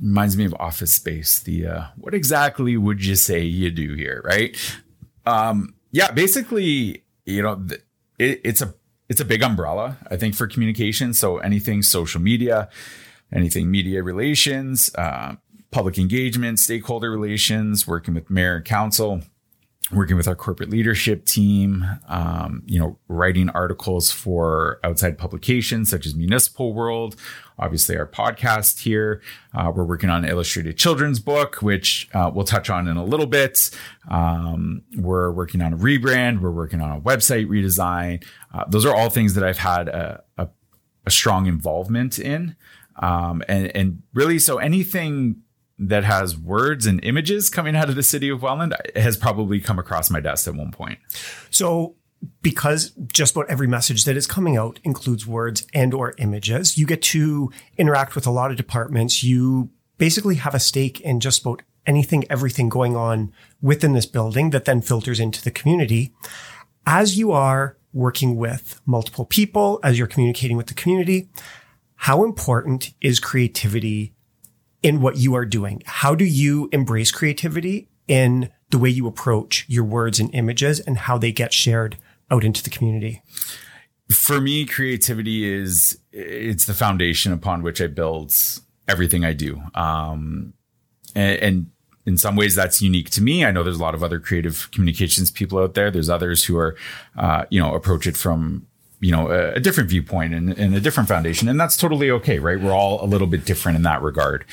reminds 0.00 0.36
me 0.36 0.44
of 0.44 0.54
office 0.58 0.94
space 0.94 1.40
the 1.40 1.66
uh, 1.66 1.84
what 1.96 2.14
exactly 2.14 2.76
would 2.76 3.04
you 3.04 3.14
say 3.14 3.40
you 3.40 3.70
do 3.70 3.94
here 3.94 4.22
right 4.24 4.56
um, 5.26 5.74
yeah, 5.90 6.10
basically, 6.10 7.04
you 7.24 7.42
know, 7.42 7.66
it, 8.18 8.40
it's 8.44 8.60
a 8.60 8.74
it's 9.08 9.20
a 9.20 9.24
big 9.24 9.42
umbrella, 9.42 9.98
I 10.10 10.16
think, 10.16 10.34
for 10.34 10.46
communication. 10.46 11.14
So 11.14 11.38
anything 11.38 11.82
social 11.82 12.20
media, 12.20 12.68
anything 13.32 13.70
media 13.70 14.02
relations, 14.02 14.94
uh, 14.96 15.36
public 15.70 15.98
engagement, 15.98 16.58
stakeholder 16.58 17.10
relations, 17.10 17.86
working 17.86 18.14
with 18.14 18.30
mayor 18.30 18.56
and 18.56 18.64
council, 18.64 19.22
working 19.92 20.16
with 20.16 20.26
our 20.26 20.34
corporate 20.34 20.70
leadership 20.70 21.26
team, 21.26 21.84
um, 22.08 22.62
you 22.64 22.78
know, 22.78 22.98
writing 23.08 23.50
articles 23.50 24.10
for 24.10 24.80
outside 24.82 25.18
publications 25.18 25.90
such 25.90 26.06
as 26.06 26.14
Municipal 26.14 26.72
World, 26.72 27.16
obviously 27.58 27.96
our 27.96 28.06
podcast 28.06 28.80
here. 28.80 29.20
Uh, 29.52 29.70
we're 29.74 29.84
working 29.84 30.08
on 30.08 30.24
an 30.24 30.30
illustrated 30.30 30.78
children's 30.78 31.20
book, 31.20 31.56
which 31.56 32.08
uh, 32.14 32.30
we'll 32.32 32.46
touch 32.46 32.70
on 32.70 32.88
in 32.88 32.96
a 32.96 33.04
little 33.04 33.26
bit. 33.26 33.70
Um, 34.10 34.82
we're 34.96 35.30
working 35.30 35.60
on 35.60 35.74
a 35.74 35.76
rebrand. 35.76 36.40
We're 36.40 36.50
working 36.50 36.80
on 36.80 36.96
a 36.96 37.00
website 37.00 37.46
redesign. 37.46 38.24
Uh, 38.54 38.64
those 38.66 38.86
are 38.86 38.94
all 38.94 39.10
things 39.10 39.34
that 39.34 39.44
I've 39.44 39.58
had 39.58 39.88
a, 39.88 40.22
a, 40.38 40.48
a 41.04 41.10
strong 41.10 41.46
involvement 41.46 42.18
in. 42.18 42.56
Um, 42.96 43.42
and, 43.48 43.74
and 43.76 44.02
really, 44.14 44.38
so 44.38 44.58
anything 44.58 45.42
that 45.78 46.04
has 46.04 46.36
words 46.36 46.86
and 46.86 47.02
images 47.04 47.50
coming 47.50 47.74
out 47.74 47.88
of 47.88 47.96
the 47.96 48.02
city 48.02 48.28
of 48.28 48.42
Welland 48.42 48.74
has 48.94 49.16
probably 49.16 49.60
come 49.60 49.78
across 49.78 50.10
my 50.10 50.20
desk 50.20 50.46
at 50.46 50.54
one 50.54 50.70
point. 50.70 50.98
So 51.50 51.96
because 52.42 52.92
just 53.12 53.34
about 53.34 53.50
every 53.50 53.66
message 53.66 54.04
that 54.04 54.16
is 54.16 54.26
coming 54.26 54.56
out 54.56 54.80
includes 54.84 55.26
words 55.26 55.66
and 55.74 55.92
or 55.92 56.14
images, 56.18 56.78
you 56.78 56.86
get 56.86 57.02
to 57.02 57.50
interact 57.76 58.14
with 58.14 58.26
a 58.26 58.30
lot 58.30 58.50
of 58.50 58.56
departments. 58.56 59.22
You 59.22 59.70
basically 59.98 60.36
have 60.36 60.54
a 60.54 60.60
stake 60.60 61.00
in 61.00 61.20
just 61.20 61.42
about 61.42 61.62
anything, 61.86 62.24
everything 62.30 62.68
going 62.68 62.96
on 62.96 63.32
within 63.60 63.92
this 63.92 64.06
building 64.06 64.50
that 64.50 64.64
then 64.64 64.80
filters 64.80 65.20
into 65.20 65.42
the 65.42 65.50
community. 65.50 66.14
As 66.86 67.18
you 67.18 67.32
are 67.32 67.76
working 67.92 68.36
with 68.36 68.80
multiple 68.86 69.24
people, 69.24 69.80
as 69.82 69.98
you're 69.98 70.06
communicating 70.06 70.56
with 70.56 70.66
the 70.66 70.74
community, 70.74 71.28
how 71.96 72.24
important 72.24 72.92
is 73.00 73.20
creativity 73.20 74.14
in 74.84 75.00
what 75.00 75.16
you 75.16 75.34
are 75.34 75.46
doing? 75.46 75.82
How 75.86 76.14
do 76.14 76.24
you 76.24 76.68
embrace 76.70 77.10
creativity 77.10 77.88
in 78.06 78.50
the 78.70 78.78
way 78.78 78.90
you 78.90 79.06
approach 79.06 79.64
your 79.66 79.82
words 79.82 80.20
and 80.20 80.32
images 80.34 80.78
and 80.78 80.98
how 80.98 81.16
they 81.18 81.32
get 81.32 81.52
shared 81.52 81.96
out 82.30 82.44
into 82.44 82.62
the 82.62 82.70
community? 82.70 83.22
For 84.10 84.40
me, 84.40 84.66
creativity 84.66 85.50
is 85.50 85.98
it's 86.12 86.66
the 86.66 86.74
foundation 86.74 87.32
upon 87.32 87.62
which 87.62 87.80
I 87.80 87.86
build 87.86 88.34
everything 88.86 89.24
I 89.24 89.32
do. 89.32 89.62
Um, 89.74 90.52
and, 91.14 91.38
and 91.40 91.66
in 92.04 92.18
some 92.18 92.36
ways 92.36 92.54
that's 92.54 92.82
unique 92.82 93.08
to 93.10 93.22
me. 93.22 93.46
I 93.46 93.50
know 93.50 93.62
there's 93.62 93.78
a 93.78 93.82
lot 93.82 93.94
of 93.94 94.04
other 94.04 94.20
creative 94.20 94.70
communications 94.70 95.30
people 95.30 95.58
out 95.58 95.72
there. 95.72 95.90
There's 95.90 96.10
others 96.10 96.44
who 96.44 96.58
are, 96.58 96.76
uh, 97.16 97.46
you 97.48 97.58
know, 97.58 97.74
approach 97.74 98.06
it 98.06 98.18
from 98.18 98.66
you 99.04 99.12
know 99.12 99.30
a, 99.30 99.54
a 99.54 99.60
different 99.60 99.90
viewpoint 99.90 100.32
and, 100.32 100.56
and, 100.58 100.74
a 100.74 100.80
different 100.80 101.08
foundation 101.08 101.48
and 101.48 101.60
that's 101.60 101.76
totally 101.76 102.10
okay 102.10 102.38
right? 102.38 102.58
We're 102.60 102.72
all 102.72 103.04
a 103.04 103.06
little 103.06 103.26
bit 103.26 103.44
different 103.44 103.76
in 103.76 103.82
that 103.82 104.00
regard. 104.00 104.44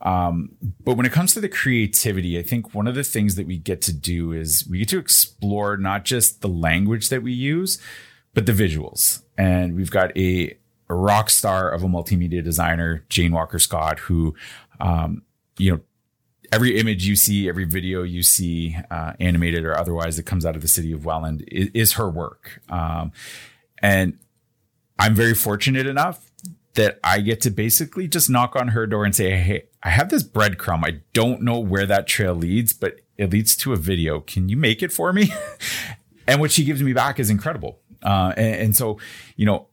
Um, 0.00 0.50
but 0.84 0.96
when 0.96 1.04
it 1.04 1.12
comes 1.12 1.34
to 1.34 1.40
the 1.40 1.48
creativity 1.48 2.38
i 2.38 2.42
think 2.42 2.72
one 2.72 2.86
of 2.86 2.94
the 2.94 3.04
things 3.04 3.34
that 3.34 3.46
we 3.46 3.58
get 3.58 3.82
to 3.82 3.92
do 3.92 4.32
is 4.32 4.66
we 4.70 4.78
get 4.78 4.88
to 4.90 4.98
explore 4.98 5.76
not 5.76 6.04
just 6.04 6.40
the 6.40 6.48
language 6.48 7.08
that 7.08 7.22
we 7.22 7.32
use 7.32 7.78
but 8.34 8.46
the 8.46 8.52
visuals. 8.52 9.22
And 9.36 9.74
we've 9.74 9.90
got 9.90 10.16
a, 10.16 10.56
a 10.88 10.94
rock 10.94 11.28
star 11.28 11.70
of 11.70 11.82
a 11.82 11.86
multimedia 11.86 12.42
designer 12.42 13.04
jane 13.08 13.32
walker 13.32 13.58
scott 13.58 13.98
who 13.98 14.34
um, 14.80 15.22
you 15.58 15.72
know 15.72 15.80
every 16.52 16.78
image 16.78 17.06
you 17.06 17.16
see, 17.16 17.48
every 17.48 17.64
video 17.64 18.02
you 18.02 18.22
see, 18.22 18.76
uh, 18.90 19.12
animated 19.20 19.64
or 19.64 19.76
otherwise, 19.76 20.16
that 20.16 20.24
comes 20.24 20.46
out 20.46 20.56
of 20.56 20.62
the 20.62 20.68
city 20.68 20.92
of 20.92 21.04
Welland 21.04 21.44
is, 21.48 21.68
is 21.74 21.92
her 21.94 22.08
work. 22.08 22.62
Um, 22.70 23.12
and 23.82 24.18
I'm 24.98 25.14
very 25.14 25.34
fortunate 25.34 25.86
enough 25.86 26.28
that 26.74 27.00
I 27.02 27.20
get 27.20 27.40
to 27.42 27.50
basically 27.50 28.06
just 28.06 28.30
knock 28.30 28.54
on 28.54 28.68
her 28.68 28.86
door 28.86 29.04
and 29.04 29.14
say, 29.14 29.30
Hey, 29.30 29.64
I 29.82 29.90
have 29.90 30.10
this 30.10 30.22
breadcrumb. 30.22 30.84
I 30.84 31.00
don't 31.12 31.42
know 31.42 31.58
where 31.58 31.86
that 31.86 32.06
trail 32.06 32.34
leads, 32.34 32.72
but 32.72 33.00
it 33.16 33.30
leads 33.30 33.56
to 33.56 33.72
a 33.72 33.76
video. 33.76 34.20
Can 34.20 34.48
you 34.48 34.56
make 34.56 34.82
it 34.82 34.92
for 34.92 35.12
me? 35.12 35.32
and 36.26 36.40
what 36.40 36.52
she 36.52 36.64
gives 36.64 36.82
me 36.82 36.92
back 36.92 37.18
is 37.18 37.30
incredible. 37.30 37.80
Uh, 38.02 38.32
and, 38.36 38.54
and, 38.54 38.76
so, 38.76 38.98
you 39.34 39.44
know, 39.44 39.66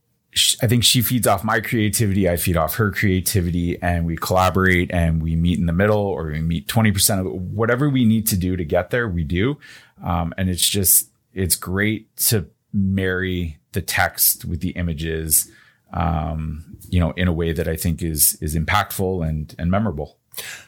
I 0.64 0.68
think 0.68 0.84
she 0.84 1.04
feeds 1.04 1.28
off 1.28 1.44
my 1.44 1.60
creativity. 1.60 2.28
I 2.28 2.38
feed 2.38 2.58
off 2.58 2.76
her 2.76 2.92
creativity 2.92 3.80
and 3.82 4.06
we 4.06 4.16
collaborate 4.16 4.92
and 4.92 5.22
we 5.22 5.36
meet 5.36 5.60
in 5.60 5.68
the 5.68 5.74
middle 5.74 6.00
or 6.00 6.26
we 6.26 6.42
meet 6.42 6.68
20% 6.68 7.20
of 7.20 7.32
whatever 7.32 7.88
we 7.88 8.04
need 8.04 8.26
to 8.28 8.38
do 8.38 8.56
to 8.56 8.66
get 8.66 8.90
there. 8.90 9.08
We 9.08 9.24
do. 9.24 9.60
Um, 10.04 10.34
and 10.38 10.50
it's 10.50 10.68
just, 10.68 11.12
it's 11.34 11.56
great 11.56 12.16
to 12.18 12.48
marry 12.74 13.60
the 13.76 13.82
text 13.82 14.44
with 14.44 14.62
the 14.62 14.72
images, 14.72 15.52
um, 15.94 16.78
you 16.90 17.00
know, 17.00 17.12
in 17.12 17.28
a 17.28 17.34
way 17.34 17.54
that 17.54 17.68
I 17.68 17.76
think 17.76 18.02
is 18.02 18.38
is 18.42 18.56
impactful 18.56 19.28
and 19.28 19.54
and 19.60 19.70
memorable. 19.70 20.18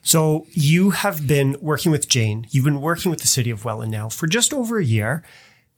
So 0.02 0.46
you 0.52 0.92
have 0.92 1.28
been 1.28 1.58
working 1.60 1.92
with 1.92 2.08
Jane. 2.08 2.48
You've 2.52 2.66
been 2.66 2.82
working 2.82 3.10
with 3.10 3.22
the 3.22 3.28
city 3.28 3.50
of 3.50 3.66
Welland 3.66 3.92
now 3.92 4.10
for 4.10 4.28
just 4.28 4.54
over 4.54 4.78
a 4.78 4.86
year, 4.86 5.24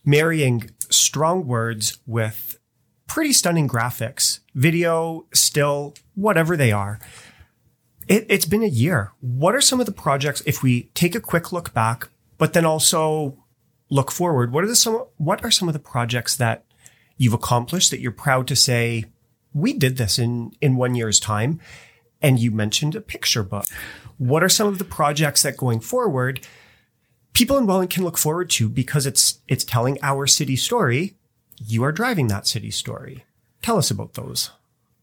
marrying 0.05 0.69
strong 0.89 1.47
words 1.47 1.99
with 2.05 2.59
pretty 3.07 3.33
stunning 3.33 3.67
graphics, 3.67 4.39
video, 4.53 5.25
still, 5.33 5.95
whatever 6.15 6.55
they 6.55 6.71
are. 6.71 6.99
It, 8.07 8.29
has 8.31 8.45
been 8.45 8.63
a 8.63 8.67
year. 8.67 9.11
What 9.19 9.55
are 9.55 9.61
some 9.61 9.79
of 9.79 9.85
the 9.85 9.91
projects, 9.91 10.41
if 10.45 10.63
we 10.63 10.83
take 10.93 11.15
a 11.15 11.19
quick 11.19 11.51
look 11.51 11.73
back, 11.73 12.09
but 12.37 12.53
then 12.53 12.65
also 12.65 13.37
look 13.89 14.11
forward, 14.11 14.53
what 14.53 14.63
are 14.63 14.67
the 14.67 14.75
some, 14.75 15.03
what 15.17 15.43
are 15.43 15.51
some 15.51 15.67
of 15.67 15.73
the 15.73 15.79
projects 15.79 16.37
that 16.37 16.65
you've 17.19 17.33
accomplished 17.33 17.91
that 17.91 17.99
you're 17.99 18.11
proud 18.11 18.47
to 18.47 18.55
say 18.55 19.05
we 19.53 19.73
did 19.73 19.97
this 19.97 20.17
in, 20.17 20.51
in 20.59 20.75
one 20.75 20.95
year's 20.95 21.19
time. 21.19 21.59
And 22.21 22.39
you 22.39 22.49
mentioned 22.49 22.95
a 22.95 23.01
picture 23.01 23.43
book. 23.43 23.65
What 24.17 24.43
are 24.43 24.49
some 24.49 24.67
of 24.67 24.79
the 24.79 24.83
projects 24.83 25.43
that 25.43 25.55
going 25.55 25.79
forward 25.79 26.41
people 27.33 27.57
in 27.57 27.65
Welland 27.65 27.89
can 27.89 28.03
look 28.03 28.17
forward 28.17 28.49
to 28.49 28.67
because 28.67 29.05
it's, 29.05 29.39
it's 29.47 29.63
telling 29.63 29.97
our 30.01 30.27
city 30.27 30.55
story. 30.55 31.15
You 31.57 31.83
are 31.83 31.91
driving 31.91 32.27
that 32.27 32.47
city 32.47 32.71
story. 32.71 33.23
Tell 33.61 33.77
us 33.77 33.91
about 33.91 34.13
those. 34.13 34.51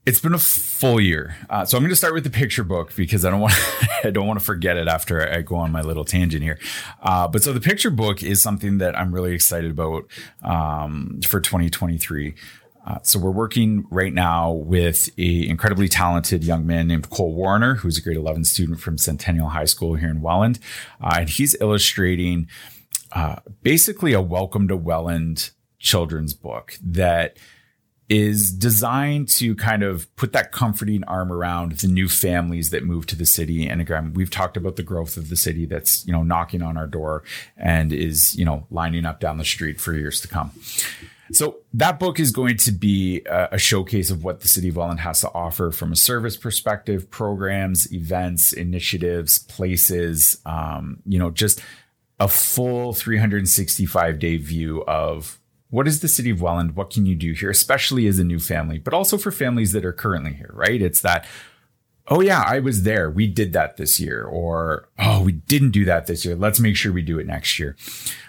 It's 0.07 0.21
been 0.21 0.35
a 0.35 0.39
full 0.39 1.01
year, 1.01 1.37
uh, 1.51 1.65
so 1.65 1.77
I'm 1.77 1.83
going 1.83 1.91
to 1.91 1.97
start 1.97 2.15
with 2.15 2.23
the 2.23 2.31
picture 2.31 2.63
book 2.63 2.95
because 2.95 3.25
I 3.25 3.31
don't 3.31 3.41
want 3.41 3.55
I 4.05 4.11
don't 4.11 4.29
want 4.29 4.39
to 4.39 4.45
forget 4.45 4.77
it 4.77 4.87
after 4.87 5.29
I 5.29 5.43
go 5.43 5.57
on 5.57 5.73
my 5.73 5.81
little 5.81 6.05
tangent 6.05 6.45
here. 6.45 6.61
Uh, 7.03 7.27
but 7.27 7.43
so 7.43 7.53
the 7.53 7.61
picture 7.61 7.91
book 7.91 8.23
is 8.23 8.41
something 8.41 8.79
that 8.79 8.97
I'm 8.97 9.13
really 9.13 9.33
excited 9.33 9.73
about 9.73 10.05
um, 10.45 11.19
for 11.27 11.41
2023. 11.41 12.37
Uh, 12.87 12.99
so 13.03 13.19
we're 13.19 13.33
working 13.33 13.85
right 13.91 14.15
now 14.15 14.53
with 14.53 15.11
a 15.19 15.49
incredibly 15.49 15.89
talented 15.89 16.45
young 16.45 16.65
man 16.65 16.87
named 16.87 17.11
Cole 17.11 17.35
Warner, 17.35 17.75
who's 17.75 17.99
a 17.99 18.01
grade 18.01 18.17
11 18.17 18.45
student 18.45 18.79
from 18.79 18.99
Centennial 18.99 19.49
High 19.49 19.65
School 19.65 19.97
here 19.97 20.09
in 20.09 20.23
Welland, 20.23 20.61
uh, 21.01 21.17
and 21.19 21.29
he's 21.29 21.61
illustrating 21.61 22.47
uh, 23.11 23.41
basically 23.65 24.13
a 24.13 24.21
welcome 24.21 24.69
to 24.69 24.77
Welland 24.77 25.51
children's 25.81 26.33
book 26.33 26.79
that 26.81 27.37
is 28.09 28.53
designed 28.53 29.29
to 29.29 29.55
kind 29.57 29.83
of 29.83 30.15
put 30.17 30.33
that 30.33 30.53
comforting 30.53 31.03
arm 31.05 31.33
around 31.33 31.73
the 31.73 31.89
new 31.89 32.09
families 32.09 32.71
that 32.71 32.85
move 32.85 33.07
to 33.07 33.17
the 33.17 33.27
city. 33.27 33.67
And 33.69 33.81
again, 33.81 34.13
we've 34.15 34.31
talked 34.31 34.57
about 34.57 34.77
the 34.77 34.85
growth 34.85 35.17
of 35.17 35.29
the 35.29 35.37
city 35.37 35.67
that's, 35.67 36.07
you 36.07 36.13
know, 36.13 36.23
knocking 36.23 36.63
on 36.63 36.77
our 36.77 36.87
door 36.87 37.25
and 37.57 37.93
is, 37.93 38.37
you 38.37 38.45
know, 38.45 38.67
lining 38.71 39.07
up 39.07 39.19
down 39.19 39.39
the 39.39 39.45
street 39.45 39.81
for 39.81 39.93
years 39.93 40.21
to 40.21 40.29
come. 40.29 40.53
So 41.33 41.59
that 41.75 41.99
book 41.99 42.21
is 42.21 42.31
going 42.31 42.57
to 42.59 42.73
be 42.73 43.23
a, 43.27 43.59
showcase 43.59 44.11
of 44.11 44.23
what 44.23 44.41
the 44.41 44.49
city 44.49 44.69
of 44.69 44.77
Welland 44.77 45.01
has 45.01 45.23
to 45.23 45.33
offer 45.33 45.73
from 45.73 45.91
a 45.91 45.97
service 45.97 46.37
perspective, 46.37 47.11
programs, 47.11 47.93
events, 47.93 48.53
initiatives, 48.53 49.41
places, 49.41 50.41
um, 50.47 50.99
you 51.05 51.19
know, 51.19 51.31
just 51.31 51.61
a 52.21 52.29
full 52.29 52.93
365 52.93 54.19
day 54.19 54.37
view 54.37 54.85
of 54.85 55.41
what 55.71 55.89
is 55.89 56.01
the 56.01 56.09
city 56.09 56.31
of 56.31 56.41
Welland? 56.41 56.77
What 56.77 56.91
can 56.91 57.07
you 57.07 57.15
do 57.15 57.33
here, 57.33 57.51
especially 57.51 58.07
as 58.07 58.19
a 58.19 58.25
new 58.25 58.39
family, 58.39 58.79
but 58.79 58.95
also 58.95 59.19
for 59.19 59.31
families 59.31 59.73
that 59.73 59.85
are 59.85 59.93
currently 59.93 60.35
here, 60.35 60.51
right? 60.53 60.81
It's 60.81 61.01
that, 61.01 61.27
oh 62.09 62.21
yeah, 62.21 62.45
I 62.47 62.61
was 62.61 62.85
there. 62.85 63.11
We 63.11 63.27
did 63.27 63.53
that 63.53 63.77
this 63.77 63.99
year. 63.99 64.25
Or, 64.25 64.89
oh, 64.99 65.23
we 65.23 65.33
didn't 65.33 65.73
do 65.73 65.85
that 65.87 66.07
this 66.07 66.25
year. 66.25 66.37
Let's 66.37 66.61
make 66.61 66.77
sure 66.77 66.93
we 66.93 67.03
do 67.03 67.19
it 67.19 67.27
next 67.27 67.59
year 67.59 67.77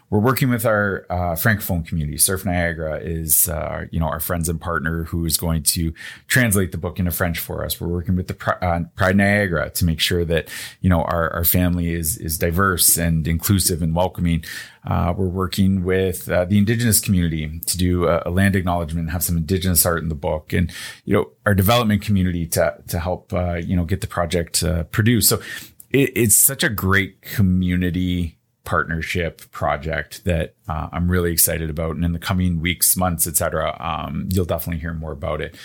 we're 0.09 0.19
working 0.19 0.49
with 0.49 0.65
our 0.65 1.05
uh, 1.09 1.35
francophone 1.35 1.85
community. 1.85 2.17
CERF 2.17 2.45
Niagara 2.45 2.97
is, 2.99 3.49
uh, 3.49 3.85
you 3.91 3.99
know, 3.99 4.05
our 4.05 4.21
friends 4.21 4.47
and 4.47 4.59
partner 4.59 5.03
who 5.03 5.25
is 5.25 5.35
going 5.35 5.63
to 5.63 5.93
translate 6.27 6.71
the 6.71 6.77
book 6.77 6.97
into 6.97 7.11
French 7.11 7.39
for 7.39 7.65
us. 7.65 7.81
We're 7.81 7.89
working 7.89 8.15
with 8.15 8.27
the 8.27 8.57
uh, 8.63 8.83
Pride 8.95 9.17
Niagara 9.17 9.69
to 9.71 9.85
make 9.85 9.99
sure 9.99 10.23
that 10.23 10.47
you 10.79 10.89
know 10.89 11.01
our, 11.01 11.29
our 11.33 11.43
family 11.43 11.93
is 11.93 12.17
is 12.17 12.37
diverse 12.37 12.97
and 12.97 13.27
inclusive 13.27 13.81
and 13.81 13.93
welcoming. 13.93 14.45
Uh, 14.85 15.13
we're 15.17 15.27
working 15.27 15.83
with 15.83 16.29
uh, 16.29 16.45
the 16.45 16.57
Indigenous 16.57 17.01
community 17.01 17.59
to 17.65 17.77
do 17.77 18.07
a, 18.07 18.23
a, 18.25 18.29
land 18.29 18.55
acknowledgement 18.55 19.03
and 19.03 19.11
have 19.11 19.23
some 19.23 19.35
Indigenous 19.35 19.85
art 19.85 20.01
in 20.01 20.07
the 20.07 20.15
book, 20.15 20.53
and 20.53 20.71
you 21.03 21.13
know 21.13 21.31
our 21.45 21.53
development 21.53 22.01
community 22.01 22.47
to 22.47 22.77
to 22.87 22.99
help 22.99 23.33
uh, 23.33 23.55
you 23.55 23.75
know 23.75 23.83
get 23.83 23.99
the 23.99 24.07
project 24.07 24.63
produced. 24.91 25.27
So 25.27 25.41
it, 25.89 26.11
it's 26.15 26.37
such 26.37 26.63
a 26.63 26.69
great 26.69 27.21
community 27.21 28.36
partnership 28.67 29.49
project 29.51 30.25
that 30.25 30.53
uh, 30.67 30.89
I'm 30.91 31.09
really 31.09 31.31
excited 31.31 31.69
about. 31.69 31.95
And 31.95 32.03
in 32.03 32.11
the 32.11 32.19
coming 32.19 32.59
weeks, 32.59 32.97
months, 32.97 33.25
etc., 33.25 33.77
um, 33.79 34.27
you'll 34.29 34.43
definitely 34.43 34.81
hear 34.81 34.93
more 34.93 35.13
about 35.13 35.39
it. 35.39 35.55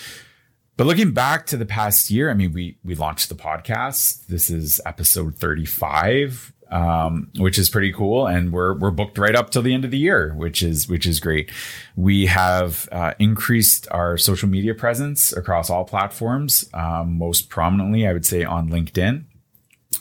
But 0.76 0.86
looking 0.86 1.10
back 1.10 1.46
to 1.46 1.56
the 1.56 1.66
past 1.66 2.12
year, 2.12 2.30
I 2.30 2.34
mean, 2.34 2.52
we 2.52 2.78
we 2.84 2.94
launched 2.94 3.28
the 3.28 3.34
podcast. 3.34 4.26
This 4.28 4.48
is 4.50 4.80
episode 4.86 5.34
35, 5.34 6.52
um, 6.70 7.30
which 7.38 7.58
is 7.58 7.68
pretty 7.68 7.92
cool, 7.92 8.28
and 8.28 8.52
we're 8.52 8.78
we're 8.78 8.92
booked 8.92 9.18
right 9.18 9.34
up 9.34 9.50
till 9.50 9.62
the 9.62 9.74
end 9.74 9.84
of 9.84 9.90
the 9.90 9.98
year, 9.98 10.32
which 10.36 10.62
is 10.62 10.88
which 10.88 11.04
is 11.04 11.18
great. 11.18 11.50
We 11.96 12.26
have 12.26 12.88
uh, 12.92 13.14
increased 13.18 13.88
our 13.90 14.16
social 14.16 14.48
media 14.48 14.74
presence 14.74 15.32
across 15.32 15.70
all 15.70 15.84
platforms, 15.84 16.70
um, 16.72 17.18
most 17.18 17.48
prominently, 17.48 18.06
I 18.06 18.12
would 18.12 18.24
say, 18.24 18.44
on 18.44 18.70
LinkedIn, 18.70 19.24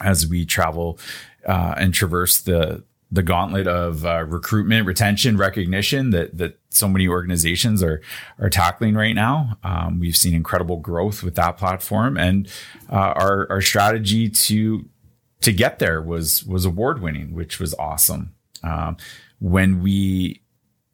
as 0.01 0.27
we 0.27 0.45
travel 0.45 0.99
uh, 1.47 1.73
and 1.77 1.93
traverse 1.93 2.41
the 2.41 2.83
the 3.11 3.21
gauntlet 3.21 3.67
of 3.67 4.05
uh, 4.05 4.23
recruitment, 4.23 4.85
retention, 4.87 5.37
recognition 5.37 6.11
that 6.11 6.37
that 6.37 6.59
so 6.69 6.87
many 6.87 7.07
organizations 7.07 7.83
are 7.83 8.01
are 8.39 8.49
tackling 8.49 8.95
right 8.95 9.15
now. 9.15 9.57
Um, 9.63 9.99
we've 9.99 10.15
seen 10.15 10.33
incredible 10.33 10.77
growth 10.77 11.21
with 11.21 11.35
that 11.35 11.57
platform, 11.57 12.17
and 12.17 12.47
uh, 12.89 13.13
our 13.15 13.47
our 13.49 13.61
strategy 13.61 14.29
to 14.29 14.85
to 15.41 15.51
get 15.51 15.79
there 15.79 16.01
was 16.01 16.45
was 16.45 16.65
award 16.65 17.01
winning, 17.01 17.33
which 17.33 17.59
was 17.59 17.73
awesome. 17.75 18.33
Um, 18.63 18.97
when 19.39 19.81
we 19.81 20.41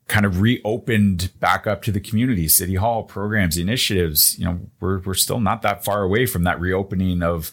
kind 0.08 0.26
of 0.26 0.40
reopened 0.40 1.32
back 1.40 1.68
up 1.68 1.82
to 1.82 1.92
the 1.92 2.00
community, 2.00 2.48
city 2.48 2.76
hall 2.76 3.04
programs, 3.04 3.58
initiatives. 3.58 4.40
You 4.40 4.46
know, 4.46 4.60
we're 4.80 5.00
we're 5.00 5.14
still 5.14 5.42
not 5.42 5.62
that 5.64 5.84
far 5.84 6.02
away 6.02 6.26
from 6.26 6.44
that 6.44 6.60
reopening 6.62 7.22
of, 7.22 7.52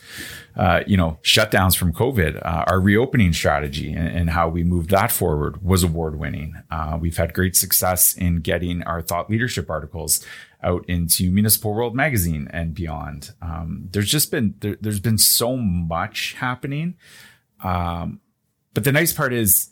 uh, 0.56 0.82
you 0.86 0.96
know, 0.96 1.18
shutdowns 1.22 1.76
from 1.76 1.92
COVID. 1.92 2.36
Uh, 2.36 2.64
our 2.68 2.80
reopening 2.80 3.32
strategy 3.32 3.92
and, 3.92 4.08
and, 4.08 4.30
how 4.30 4.48
we 4.48 4.62
moved 4.62 4.90
that 4.90 5.10
forward 5.10 5.62
was 5.62 5.82
award 5.82 6.18
winning. 6.18 6.54
Uh, 6.70 6.96
we've 7.00 7.16
had 7.16 7.34
great 7.34 7.56
success 7.56 8.14
in 8.14 8.36
getting 8.36 8.82
our 8.84 9.02
thought 9.02 9.28
leadership 9.28 9.68
articles 9.68 10.24
out 10.62 10.84
into 10.88 11.30
Municipal 11.30 11.74
World 11.74 11.94
Magazine 11.94 12.48
and 12.52 12.72
beyond. 12.72 13.32
Um, 13.42 13.88
there's 13.90 14.10
just 14.10 14.30
been 14.30 14.54
there, 14.60 14.76
has 14.84 15.00
been 15.00 15.18
so 15.18 15.56
much 15.56 16.34
happening. 16.34 16.94
Um, 17.62 18.20
but 18.74 18.84
the 18.84 18.92
nice 18.92 19.12
part 19.12 19.32
is 19.32 19.70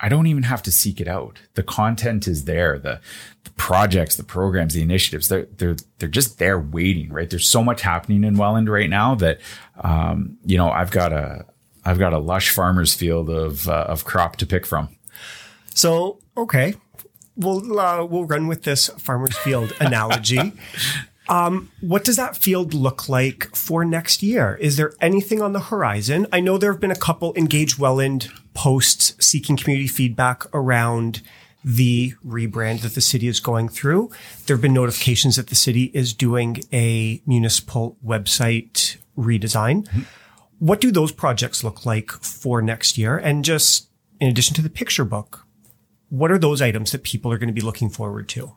I 0.00 0.08
don't 0.08 0.26
even 0.26 0.44
have 0.44 0.62
to 0.62 0.72
seek 0.72 1.00
it 1.00 1.08
out. 1.08 1.40
The 1.54 1.62
content 1.62 2.26
is 2.26 2.44
there. 2.44 2.78
The, 2.78 3.00
the 3.44 3.50
projects, 3.52 4.16
the 4.16 4.24
programs, 4.24 4.74
the 4.74 4.82
initiatives, 4.82 5.28
they're, 5.28 5.46
they're, 5.56 5.76
they're 5.98 6.08
just 6.08 6.38
there 6.38 6.58
waiting, 6.58 7.12
right? 7.12 7.28
There's 7.28 7.48
so 7.48 7.62
much 7.62 7.82
happening 7.82 8.24
in 8.24 8.36
Welland 8.36 8.70
right 8.70 8.88
now 8.88 9.14
that, 9.16 9.40
um, 9.82 10.38
you 10.44 10.56
know, 10.56 10.70
I've 10.70 10.90
got 10.90 11.12
a, 11.12 11.44
I've 11.84 11.98
got 11.98 12.12
a 12.12 12.18
lush 12.18 12.50
farmer's 12.50 12.94
field 12.94 13.28
of, 13.28 13.68
uh, 13.68 13.86
of 13.88 14.04
crop 14.04 14.36
to 14.36 14.46
pick 14.46 14.66
from. 14.66 14.88
So, 15.74 16.18
okay. 16.36 16.74
We'll, 17.36 17.78
uh, 17.78 18.04
we'll 18.04 18.24
run 18.24 18.48
with 18.48 18.62
this 18.64 18.88
farmer's 18.98 19.36
field 19.38 19.74
analogy. 19.80 20.52
Um, 21.30 21.70
what 21.80 22.02
does 22.02 22.16
that 22.16 22.36
field 22.36 22.74
look 22.74 23.08
like 23.08 23.54
for 23.54 23.84
next 23.84 24.20
year? 24.20 24.56
Is 24.60 24.76
there 24.76 24.92
anything 25.00 25.40
on 25.40 25.52
the 25.52 25.60
horizon? 25.60 26.26
I 26.32 26.40
know 26.40 26.58
there 26.58 26.72
have 26.72 26.80
been 26.80 26.90
a 26.90 26.96
couple 26.96 27.32
Engage 27.36 27.78
Welland 27.78 28.30
posts 28.52 29.14
seeking 29.24 29.56
community 29.56 29.86
feedback 29.86 30.44
around 30.52 31.22
the 31.64 32.14
rebrand 32.26 32.80
that 32.80 32.94
the 32.94 33.00
city 33.00 33.28
is 33.28 33.38
going 33.38 33.68
through. 33.68 34.10
There 34.46 34.56
have 34.56 34.62
been 34.62 34.74
notifications 34.74 35.36
that 35.36 35.46
the 35.46 35.54
city 35.54 35.84
is 35.94 36.12
doing 36.12 36.62
a 36.72 37.22
municipal 37.26 37.96
website 38.04 38.96
redesign. 39.16 39.84
Mm-hmm. 39.84 40.00
What 40.58 40.80
do 40.80 40.90
those 40.90 41.12
projects 41.12 41.62
look 41.62 41.86
like 41.86 42.10
for 42.10 42.60
next 42.60 42.98
year? 42.98 43.16
And 43.16 43.44
just 43.44 43.88
in 44.20 44.28
addition 44.28 44.54
to 44.56 44.62
the 44.62 44.70
picture 44.70 45.04
book, 45.04 45.46
what 46.08 46.32
are 46.32 46.38
those 46.38 46.60
items 46.60 46.90
that 46.90 47.04
people 47.04 47.32
are 47.32 47.38
going 47.38 47.48
to 47.48 47.54
be 47.54 47.60
looking 47.60 47.88
forward 47.88 48.28
to? 48.30 48.56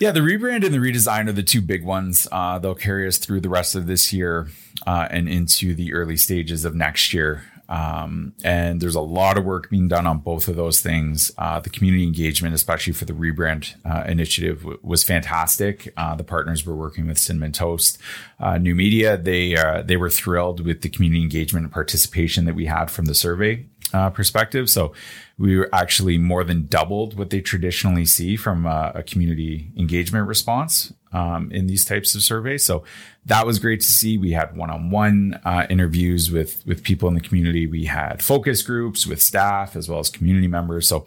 Yeah, 0.00 0.12
the 0.12 0.20
rebrand 0.20 0.64
and 0.64 0.72
the 0.72 0.78
redesign 0.78 1.28
are 1.28 1.32
the 1.32 1.42
two 1.42 1.60
big 1.60 1.84
ones. 1.84 2.28
Uh, 2.30 2.60
they'll 2.60 2.76
carry 2.76 3.08
us 3.08 3.18
through 3.18 3.40
the 3.40 3.48
rest 3.48 3.74
of 3.74 3.88
this 3.88 4.12
year 4.12 4.48
uh, 4.86 5.08
and 5.10 5.28
into 5.28 5.74
the 5.74 5.92
early 5.92 6.16
stages 6.16 6.64
of 6.64 6.76
next 6.76 7.12
year. 7.12 7.42
Um, 7.68 8.32
and 8.44 8.80
there's 8.80 8.94
a 8.94 9.00
lot 9.00 9.36
of 9.36 9.44
work 9.44 9.68
being 9.70 9.88
done 9.88 10.06
on 10.06 10.18
both 10.18 10.46
of 10.46 10.54
those 10.54 10.80
things. 10.80 11.32
Uh, 11.36 11.58
the 11.58 11.68
community 11.68 12.04
engagement, 12.04 12.54
especially 12.54 12.92
for 12.92 13.06
the 13.06 13.12
rebrand 13.12 13.74
uh, 13.84 14.04
initiative, 14.06 14.60
w- 14.60 14.78
was 14.82 15.02
fantastic. 15.02 15.92
Uh, 15.96 16.14
the 16.14 16.24
partners 16.24 16.64
were 16.64 16.76
working 16.76 17.06
with 17.06 17.18
Cinnamon 17.18 17.52
Toast, 17.52 17.98
uh, 18.40 18.56
New 18.56 18.74
Media. 18.74 19.18
They 19.18 19.54
they 19.84 19.98
were 19.98 20.08
thrilled 20.08 20.64
with 20.64 20.80
the 20.80 20.88
community 20.88 21.22
engagement 21.22 21.64
and 21.64 21.72
participation 21.72 22.46
that 22.46 22.54
we 22.54 22.66
had 22.66 22.90
from 22.90 23.04
the 23.04 23.14
survey 23.14 23.66
uh, 23.92 24.10
perspective. 24.10 24.68
So 24.68 24.92
we 25.38 25.56
were 25.56 25.68
actually 25.72 26.18
more 26.18 26.44
than 26.44 26.66
doubled 26.66 27.16
what 27.16 27.30
they 27.30 27.40
traditionally 27.40 28.04
see 28.04 28.36
from 28.36 28.66
a 28.66 29.02
community 29.06 29.70
engagement 29.76 30.26
response 30.26 30.92
um, 31.12 31.50
in 31.52 31.66
these 31.66 31.84
types 31.84 32.14
of 32.14 32.22
surveys. 32.22 32.64
So 32.64 32.84
that 33.26 33.46
was 33.46 33.58
great 33.58 33.80
to 33.80 33.86
see. 33.86 34.18
We 34.18 34.32
had 34.32 34.56
one-on-one 34.56 35.40
uh, 35.44 35.66
interviews 35.70 36.30
with 36.30 36.66
with 36.66 36.82
people 36.82 37.08
in 37.08 37.14
the 37.14 37.20
community. 37.20 37.66
We 37.66 37.84
had 37.84 38.22
focus 38.22 38.62
groups 38.62 39.06
with 39.06 39.22
staff 39.22 39.76
as 39.76 39.88
well 39.88 40.00
as 40.00 40.10
community 40.10 40.48
members. 40.48 40.88
So 40.88 41.06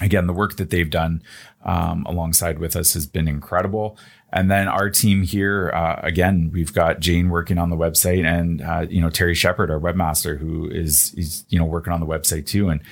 again, 0.00 0.26
the 0.26 0.32
work 0.32 0.56
that 0.56 0.70
they've 0.70 0.90
done 0.90 1.22
um, 1.64 2.04
alongside 2.06 2.58
with 2.58 2.76
us 2.76 2.94
has 2.94 3.06
been 3.06 3.28
incredible. 3.28 3.96
And 4.34 4.50
then 4.50 4.68
our 4.68 4.90
team 4.90 5.22
here, 5.22 5.70
uh, 5.72 6.00
again, 6.02 6.50
we've 6.52 6.74
got 6.74 7.00
Jane 7.00 7.30
working 7.30 7.56
on 7.56 7.70
the 7.70 7.76
website, 7.76 8.24
and 8.24 8.60
uh, 8.60 8.84
you 8.90 9.00
know 9.00 9.08
Terry 9.08 9.34
Shepard, 9.34 9.70
our 9.70 9.78
webmaster, 9.78 10.38
who 10.38 10.68
is 10.68 11.14
is 11.16 11.46
you 11.48 11.58
know 11.58 11.64
working 11.64 11.92
on 11.92 12.00
the 12.00 12.06
website 12.06 12.44
too. 12.44 12.68
And 12.68 12.82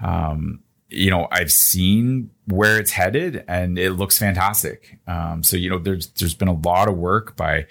um, 0.00 0.62
you 0.92 1.10
know, 1.10 1.26
I've 1.30 1.50
seen 1.50 2.30
where 2.46 2.78
it's 2.78 2.92
headed 2.92 3.44
and 3.48 3.78
it 3.78 3.92
looks 3.92 4.18
fantastic. 4.18 4.98
Um, 5.06 5.42
so, 5.42 5.56
you 5.56 5.70
know, 5.70 5.78
there's, 5.78 6.08
there's 6.08 6.34
been 6.34 6.48
a 6.48 6.52
lot 6.52 6.88
of 6.88 6.96
work 6.96 7.34
by, 7.34 7.66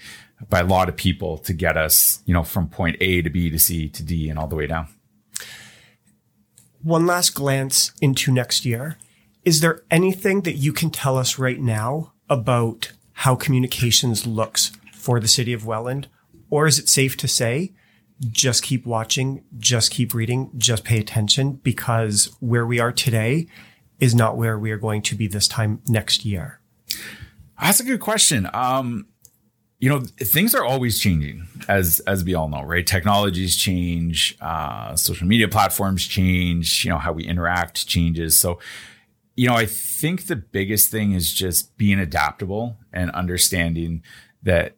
by 0.50 0.62
a 0.62 0.66
lot 0.66 0.90
of 0.90 0.96
people 0.96 1.38
to 1.40 1.54
get 1.54 1.78
us, 1.78 2.24
you 2.26 2.34
know, 2.34 2.44
from 2.44 2.68
point 2.68 2.98
A 3.00 3.22
to 3.22 3.30
B 3.30 3.50
to 3.52 3.60
C 3.60 3.90
to 3.90 4.04
D 4.04 4.28
and 4.28 4.40
all 4.40 4.48
the 4.48 4.56
way 4.56 4.66
down. 4.66 4.88
One 6.82 7.06
last 7.06 7.36
glance 7.36 7.92
into 8.02 8.32
next 8.32 8.66
year. 8.66 8.98
Is 9.46 9.62
there 9.62 9.84
anything 9.92 10.42
that 10.42 10.56
you 10.56 10.74
can 10.74 10.90
tell 10.90 11.18
us 11.18 11.38
right 11.38 11.60
now 11.60 12.14
about 12.28 12.92
how 13.22 13.36
communications 13.36 14.26
looks 14.26 14.72
for 14.92 15.20
the 15.20 15.28
city 15.28 15.54
of 15.54 15.64
Welland? 15.64 16.08
Or 16.50 16.66
is 16.66 16.80
it 16.80 16.90
safe 16.90 17.16
to 17.18 17.28
say 17.28 17.72
just 18.32 18.64
keep 18.64 18.84
watching, 18.84 19.44
just 19.60 19.92
keep 19.92 20.16
reading, 20.16 20.50
just 20.58 20.84
pay 20.84 21.00
attention 21.00 21.54
because 21.62 22.36
where 22.40 22.66
we 22.66 22.80
are 22.80 22.92
today 22.92 23.46
is 24.00 24.16
not 24.16 24.38
where 24.38 24.58
we 24.58 24.72
are 24.72 24.78
going 24.78 25.04
to 25.04 25.14
be 25.14 25.28
this 25.28 25.48
time 25.48 25.84
next 25.88 26.26
year? 26.26 26.62
That's 27.62 27.80
a 27.80 27.84
good 27.84 28.00
question. 28.00 28.50
Um, 28.56 29.06
you 29.80 29.90
know, 29.90 30.00
things 30.00 30.56
are 30.56 30.66
always 30.66 31.00
changing, 31.00 31.48
as 31.68 32.00
as 32.08 32.24
we 32.24 32.34
all 32.34 32.50
know, 32.50 32.64
right? 32.64 32.86
Technologies 32.86 33.56
change, 33.56 34.36
uh, 34.42 34.96
social 34.96 35.28
media 35.28 35.48
platforms 35.48 36.08
change. 36.08 36.86
You 36.86 36.92
know, 36.92 36.98
how 36.98 37.14
we 37.14 37.24
interact 37.24 37.86
changes. 37.88 38.40
So, 38.40 38.60
you 39.36 39.48
know, 39.48 39.56
I 39.56 39.66
think 39.66 40.28
the 40.28 40.36
biggest 40.36 40.92
thing 40.92 41.14
is 41.14 41.34
just 41.34 41.78
being 41.78 42.00
adaptable 42.00 42.78
and 42.92 43.12
understanding 43.12 44.04
that 44.44 44.76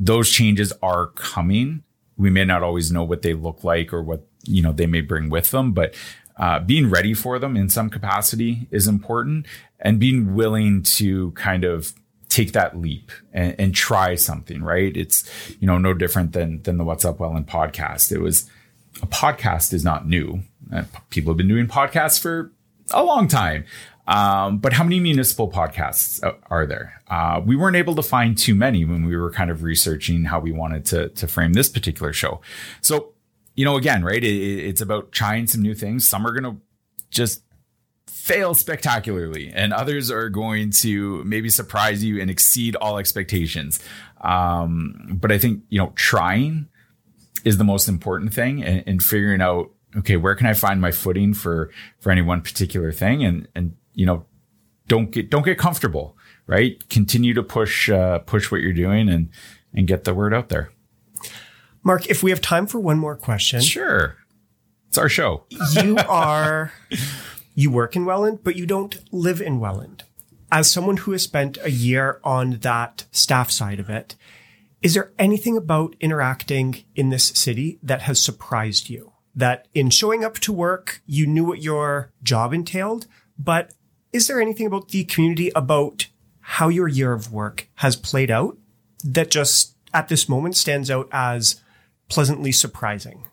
those 0.00 0.30
changes 0.30 0.72
are 0.82 1.08
coming. 1.08 1.84
We 2.16 2.30
may 2.30 2.44
not 2.44 2.62
always 2.62 2.90
know 2.90 3.04
what 3.04 3.22
they 3.22 3.34
look 3.34 3.64
like 3.64 3.92
or 3.92 4.02
what 4.02 4.26
you 4.44 4.62
know 4.62 4.72
they 4.72 4.86
may 4.86 5.00
bring 5.00 5.28
with 5.28 5.50
them 5.50 5.72
but 5.72 5.94
uh, 6.36 6.60
being 6.60 6.88
ready 6.88 7.14
for 7.14 7.38
them 7.38 7.56
in 7.56 7.68
some 7.68 7.90
capacity 7.90 8.68
is 8.70 8.86
important 8.86 9.46
and 9.80 9.98
being 9.98 10.34
willing 10.34 10.82
to 10.82 11.32
kind 11.32 11.64
of 11.64 11.92
take 12.28 12.52
that 12.52 12.78
leap 12.78 13.10
and, 13.32 13.56
and, 13.58 13.74
try 13.74 14.14
something 14.14 14.62
right? 14.62 14.96
It's 14.96 15.28
you 15.60 15.66
know 15.66 15.78
no 15.78 15.94
different 15.94 16.32
than 16.32 16.62
than 16.62 16.76
the 16.76 16.84
what's 16.84 17.04
up 17.04 17.18
welland 17.18 17.48
podcast. 17.48 18.12
It 18.12 18.20
was 18.20 18.48
a 19.02 19.06
podcast 19.06 19.72
is 19.72 19.84
not 19.84 20.06
new. 20.06 20.42
Uh, 20.72 20.84
people 21.10 21.32
have 21.32 21.38
been 21.38 21.48
doing 21.48 21.66
podcasts 21.66 22.20
for 22.20 22.52
a 22.92 23.02
long 23.02 23.28
time 23.28 23.64
um, 24.08 24.56
but 24.56 24.72
how 24.72 24.84
many 24.84 25.00
municipal 25.00 25.50
podcasts 25.50 26.20
are 26.48 26.66
there? 26.66 27.02
Uh, 27.08 27.42
we 27.44 27.56
weren't 27.56 27.76
able 27.76 27.94
to 27.94 28.02
find 28.02 28.36
too 28.38 28.54
many 28.54 28.86
when 28.86 29.04
we 29.04 29.14
were 29.16 29.30
kind 29.30 29.50
of 29.50 29.62
researching 29.62 30.24
how 30.24 30.40
we 30.40 30.50
wanted 30.50 30.86
to 30.86 31.10
to 31.10 31.28
frame 31.28 31.52
this 31.52 31.68
particular 31.68 32.14
show. 32.14 32.40
So, 32.80 33.12
you 33.54 33.66
know, 33.66 33.76
again, 33.76 34.02
right? 34.02 34.24
It, 34.24 34.34
it's 34.34 34.80
about 34.80 35.12
trying 35.12 35.46
some 35.46 35.60
new 35.60 35.74
things. 35.74 36.08
Some 36.08 36.26
are 36.26 36.32
going 36.32 36.56
to 36.56 36.60
just 37.10 37.42
fail 38.06 38.54
spectacularly, 38.54 39.52
and 39.54 39.74
others 39.74 40.10
are 40.10 40.30
going 40.30 40.70
to 40.70 41.22
maybe 41.24 41.50
surprise 41.50 42.02
you 42.02 42.18
and 42.18 42.30
exceed 42.30 42.76
all 42.76 42.96
expectations. 42.96 43.78
Um, 44.22 45.18
but 45.20 45.30
I 45.30 45.36
think 45.36 45.64
you 45.68 45.78
know, 45.78 45.92
trying 45.96 46.68
is 47.44 47.58
the 47.58 47.64
most 47.64 47.88
important 47.88 48.32
thing, 48.32 48.64
and, 48.64 48.84
and 48.86 49.02
figuring 49.02 49.42
out 49.42 49.70
okay, 49.96 50.16
where 50.16 50.34
can 50.34 50.46
I 50.46 50.54
find 50.54 50.80
my 50.80 50.92
footing 50.92 51.34
for 51.34 51.70
for 51.98 52.10
any 52.10 52.22
one 52.22 52.42
particular 52.42 52.92
thing, 52.92 53.24
and 53.24 53.48
and 53.54 53.76
you 53.94 54.06
know, 54.06 54.26
don't 54.86 55.10
get 55.10 55.30
don't 55.30 55.44
get 55.44 55.58
comfortable, 55.58 56.16
right? 56.46 56.86
Continue 56.88 57.34
to 57.34 57.42
push 57.42 57.88
uh, 57.88 58.18
push 58.20 58.50
what 58.50 58.60
you're 58.60 58.72
doing 58.72 59.08
and 59.08 59.30
and 59.72 59.86
get 59.86 60.04
the 60.04 60.14
word 60.14 60.34
out 60.34 60.48
there. 60.48 60.70
Marc, 61.82 62.06
if 62.08 62.22
we 62.22 62.30
have 62.30 62.40
time 62.40 62.66
for 62.66 62.80
one 62.80 62.98
more 62.98 63.16
question, 63.16 63.60
sure. 63.60 64.16
It's 64.88 64.98
our 64.98 65.08
show. 65.08 65.44
you 65.82 65.96
are 66.08 66.72
you 67.54 67.70
work 67.70 67.96
in 67.96 68.04
Welland, 68.04 68.40
but 68.42 68.56
you 68.56 68.66
don't 68.66 68.96
live 69.12 69.40
in 69.40 69.60
Welland. 69.60 70.04
As 70.50 70.70
someone 70.70 70.98
who 70.98 71.12
has 71.12 71.22
spent 71.22 71.58
a 71.62 71.70
year 71.70 72.20
on 72.24 72.58
that 72.60 73.04
staff 73.10 73.50
side 73.50 73.80
of 73.80 73.90
it, 73.90 74.16
is 74.80 74.94
there 74.94 75.12
anything 75.18 75.56
about 75.56 75.96
interacting 76.00 76.84
in 76.94 77.10
this 77.10 77.28
city 77.28 77.78
that 77.82 78.02
has 78.02 78.22
surprised 78.22 78.88
you? 78.88 79.12
That 79.38 79.68
in 79.72 79.90
showing 79.90 80.24
up 80.24 80.34
to 80.40 80.52
work, 80.52 81.00
you 81.06 81.24
knew 81.26 81.44
what 81.44 81.62
your 81.62 82.12
job 82.24 82.52
entailed, 82.52 83.06
but 83.38 83.72
is 84.12 84.26
there 84.26 84.40
anything 84.40 84.66
about 84.66 84.88
the 84.88 85.04
community 85.04 85.52
about 85.54 86.08
how 86.40 86.68
your 86.68 86.88
year 86.88 87.12
of 87.12 87.32
work 87.32 87.68
has 87.76 87.94
played 87.94 88.32
out 88.32 88.58
that 89.04 89.30
just 89.30 89.76
at 89.94 90.08
this 90.08 90.28
moment 90.28 90.56
stands 90.56 90.90
out 90.90 91.08
as 91.12 91.60
pleasantly 92.08 92.50
surprising? 92.50 93.28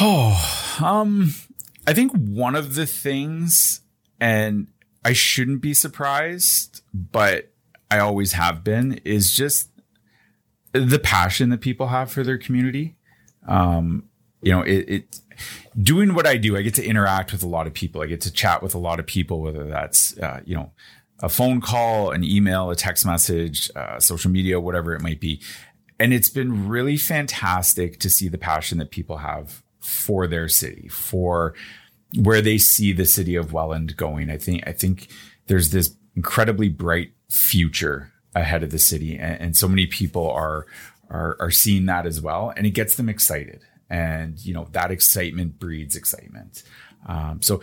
Oh, 0.00 0.78
um, 0.82 1.32
I 1.86 1.94
think 1.94 2.12
one 2.12 2.54
of 2.54 2.74
the 2.74 2.86
things, 2.86 3.80
and 4.20 4.66
I 5.04 5.14
shouldn't 5.14 5.62
be 5.62 5.72
surprised, 5.72 6.82
but 6.92 7.50
I 7.90 7.98
always 7.98 8.32
have 8.32 8.64
been, 8.64 9.00
is 9.04 9.34
just 9.34 9.70
the 10.72 10.98
passion 10.98 11.50
that 11.50 11.60
people 11.60 11.86
have 11.86 12.10
for 12.10 12.24
their 12.24 12.38
community. 12.38 12.96
Um, 13.46 14.10
you 14.44 14.52
know, 14.52 14.62
it, 14.62 14.88
it 14.88 15.20
doing 15.80 16.14
what 16.14 16.26
I 16.26 16.36
do, 16.36 16.56
I 16.56 16.62
get 16.62 16.74
to 16.74 16.84
interact 16.84 17.32
with 17.32 17.42
a 17.42 17.48
lot 17.48 17.66
of 17.66 17.74
people. 17.74 18.02
I 18.02 18.06
get 18.06 18.20
to 18.22 18.32
chat 18.32 18.62
with 18.62 18.74
a 18.74 18.78
lot 18.78 19.00
of 19.00 19.06
people, 19.06 19.40
whether 19.40 19.64
that's, 19.64 20.16
uh, 20.18 20.40
you 20.44 20.54
know, 20.54 20.70
a 21.20 21.28
phone 21.28 21.60
call, 21.60 22.10
an 22.10 22.22
email, 22.22 22.70
a 22.70 22.76
text 22.76 23.06
message, 23.06 23.70
uh, 23.74 23.98
social 23.98 24.30
media, 24.30 24.60
whatever 24.60 24.94
it 24.94 25.00
might 25.00 25.20
be. 25.20 25.40
And 25.98 26.12
it's 26.12 26.28
been 26.28 26.68
really 26.68 26.96
fantastic 26.96 27.98
to 28.00 28.10
see 28.10 28.28
the 28.28 28.38
passion 28.38 28.78
that 28.78 28.90
people 28.90 29.18
have 29.18 29.62
for 29.80 30.26
their 30.26 30.48
city, 30.48 30.88
for 30.88 31.54
where 32.18 32.42
they 32.42 32.58
see 32.58 32.92
the 32.92 33.06
city 33.06 33.34
of 33.34 33.52
Welland 33.52 33.96
going. 33.96 34.28
I 34.30 34.36
think, 34.36 34.64
I 34.66 34.72
think 34.72 35.08
there's 35.46 35.70
this 35.70 35.96
incredibly 36.14 36.68
bright 36.68 37.12
future 37.30 38.12
ahead 38.34 38.62
of 38.62 38.70
the 38.70 38.78
city. 38.78 39.16
And, 39.16 39.40
and 39.40 39.56
so 39.56 39.68
many 39.68 39.86
people 39.86 40.30
are, 40.30 40.66
are, 41.08 41.36
are 41.40 41.50
seeing 41.50 41.86
that 41.86 42.06
as 42.06 42.20
well. 42.20 42.52
And 42.56 42.66
it 42.66 42.70
gets 42.70 42.96
them 42.96 43.08
excited 43.08 43.62
and 43.94 44.44
you 44.44 44.52
know 44.52 44.66
that 44.72 44.90
excitement 44.90 45.60
breeds 45.60 45.94
excitement. 45.94 46.64
Um, 47.06 47.40
so 47.42 47.60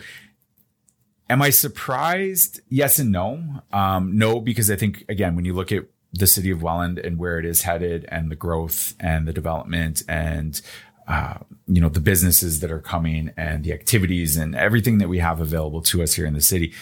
am 1.28 1.42
i 1.42 1.50
surprised? 1.50 2.60
Yes 2.68 2.98
and 2.98 3.12
no. 3.12 3.62
Um, 3.72 4.16
no 4.16 4.40
because 4.40 4.70
i 4.70 4.76
think 4.76 5.04
again 5.08 5.36
when 5.36 5.44
you 5.44 5.52
look 5.52 5.70
at 5.72 5.84
the 6.12 6.26
city 6.26 6.50
of 6.50 6.62
welland 6.62 6.98
and 6.98 7.18
where 7.18 7.38
it 7.38 7.44
is 7.44 7.62
headed 7.62 8.06
and 8.08 8.30
the 8.30 8.36
growth 8.36 8.94
and 8.98 9.26
the 9.28 9.32
development 9.32 10.02
and 10.08 10.62
uh, 11.08 11.38
you 11.66 11.80
know 11.80 11.88
the 11.88 12.00
businesses 12.00 12.60
that 12.60 12.70
are 12.70 12.80
coming 12.80 13.32
and 13.36 13.64
the 13.64 13.72
activities 13.72 14.36
and 14.36 14.54
everything 14.54 14.98
that 14.98 15.08
we 15.08 15.18
have 15.18 15.40
available 15.40 15.82
to 15.82 16.02
us 16.02 16.14
here 16.14 16.26
in 16.26 16.34
the 16.34 16.40
city 16.40 16.72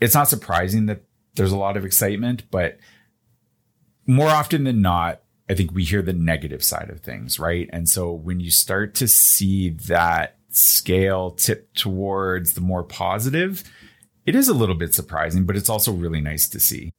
it's 0.00 0.14
not 0.14 0.28
surprising 0.28 0.86
that 0.86 1.02
there's 1.34 1.52
a 1.52 1.56
lot 1.66 1.76
of 1.76 1.84
excitement 1.84 2.44
but 2.50 2.78
more 4.06 4.28
often 4.28 4.64
than 4.64 4.80
not 4.80 5.21
I 5.48 5.54
think 5.54 5.72
we 5.72 5.84
hear 5.84 6.02
the 6.02 6.12
negative 6.12 6.62
side 6.62 6.90
of 6.90 7.00
things, 7.00 7.38
right? 7.38 7.68
And 7.72 7.88
so 7.88 8.12
when 8.12 8.40
you 8.40 8.50
start 8.50 8.94
to 8.96 9.08
see 9.08 9.70
that 9.70 10.36
scale 10.50 11.30
tip 11.32 11.72
towards 11.74 12.52
the 12.52 12.60
more 12.60 12.82
positive, 12.82 13.64
it 14.24 14.34
is 14.34 14.48
a 14.48 14.54
little 14.54 14.74
bit 14.74 14.94
surprising, 14.94 15.44
but 15.44 15.56
it's 15.56 15.68
also 15.68 15.92
really 15.92 16.20
nice 16.20 16.48
to 16.50 16.60
see. 16.60 16.92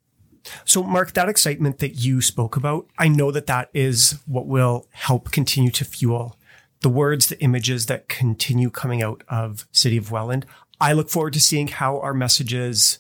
So, 0.66 0.84
Marc, 0.84 1.14
that 1.14 1.30
excitement 1.30 1.80
that 1.80 1.96
you 1.96 2.22
spoke 2.22 2.58
about, 2.58 2.88
I 2.98 3.08
know 3.08 3.32
that 3.32 3.48
that 3.48 3.70
is 3.74 4.20
what 4.26 4.46
will 4.46 4.88
help 4.92 5.32
continue 5.32 5.72
to 5.72 5.86
fuel 5.86 6.38
the 6.82 6.90
words, 6.90 7.28
the 7.28 7.40
images 7.42 7.86
that 7.86 8.10
continue 8.10 8.70
coming 8.70 9.02
out 9.02 9.24
of 9.30 9.66
City 9.72 9.96
of 9.96 10.12
Welland. 10.12 10.46
I 10.82 10.92
look 10.92 11.10
forward 11.10 11.34
to 11.34 11.40
seeing 11.40 11.70
how 11.70 12.00
our 12.02 12.14
messages 12.14 13.00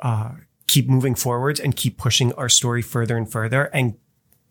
uh, 0.00 0.34
keep 0.68 0.88
moving 0.88 1.16
forwards 1.16 1.58
and 1.58 1.74
keep 1.74 1.98
pushing 1.98 2.32
our 2.34 2.48
story 2.48 2.80
further 2.80 3.16
and 3.16 3.30
further 3.30 3.64
and 3.64 3.96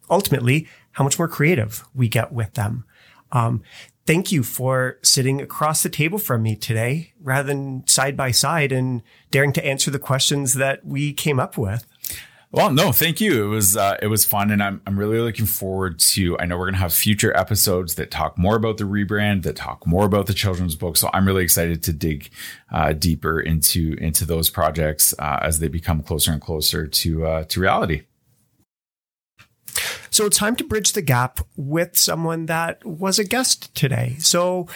ultimately 0.09 0.67
how 0.93 1.03
much 1.03 1.17
more 1.17 1.27
creative 1.27 1.83
we 1.93 2.07
get 2.07 2.31
with 2.31 2.53
them. 2.53 2.85
Um, 3.31 3.63
thank 4.05 4.31
you 4.31 4.43
for 4.43 4.99
sitting 5.01 5.41
across 5.41 5.83
the 5.83 5.89
table 5.89 6.19
from 6.19 6.43
me 6.43 6.55
today 6.55 7.13
rather 7.21 7.47
than 7.47 7.85
side 7.87 8.15
by 8.15 8.31
side 8.31 8.71
and 8.71 9.01
daring 9.31 9.53
to 9.53 9.65
answer 9.65 9.91
the 9.91 9.99
questions 9.99 10.53
that 10.53 10.85
we 10.85 11.13
came 11.13 11.39
up 11.39 11.57
with. 11.57 11.85
Well, 12.53 12.71
no, 12.71 12.91
thank 12.91 13.19
you. 13.19 13.45
It 13.45 13.47
was 13.47 13.75
uh, 13.75 13.97
it 13.99 14.07
was 14.07 14.25
fun, 14.25 14.51
and 14.51 14.61
I'm 14.61 14.79
I'm 14.85 14.99
really 14.99 15.17
looking 15.17 15.47
forward 15.47 15.97
to. 15.97 16.37
I 16.37 16.45
know 16.45 16.55
we're 16.55 16.67
gonna 16.67 16.77
have 16.77 16.93
future 16.93 17.35
episodes 17.35 17.95
that 17.95 18.11
talk 18.11 18.37
more 18.37 18.55
about 18.55 18.77
the 18.77 18.83
rebrand, 18.83 19.41
that 19.41 19.55
talk 19.55 19.87
more 19.87 20.05
about 20.05 20.27
the 20.27 20.35
children's 20.35 20.75
book. 20.75 20.95
So 20.95 21.09
I'm 21.13 21.25
really 21.25 21.43
excited 21.43 21.81
to 21.81 21.93
dig 21.93 22.29
uh, 22.71 22.93
deeper 22.93 23.39
into 23.39 23.95
into 23.99 24.23
those 24.23 24.51
projects 24.51 25.15
uh, 25.17 25.39
as 25.41 25.57
they 25.57 25.67
become 25.67 26.03
closer 26.03 26.31
and 26.31 26.39
closer 26.39 26.85
to 26.85 27.25
uh, 27.25 27.43
to 27.45 27.59
reality. 27.59 28.03
So 30.13 30.28
it's 30.28 30.38
time 30.38 30.56
to 30.58 30.63
bridge 30.63 30.91
the 30.91 31.02
gap 31.02 31.39
with 31.56 31.97
someone 31.97 32.45
that 32.45 32.86
was 32.86 33.17
a 33.17 33.23
guest 33.23 33.73
today. 33.73 34.15
So, 34.19 34.67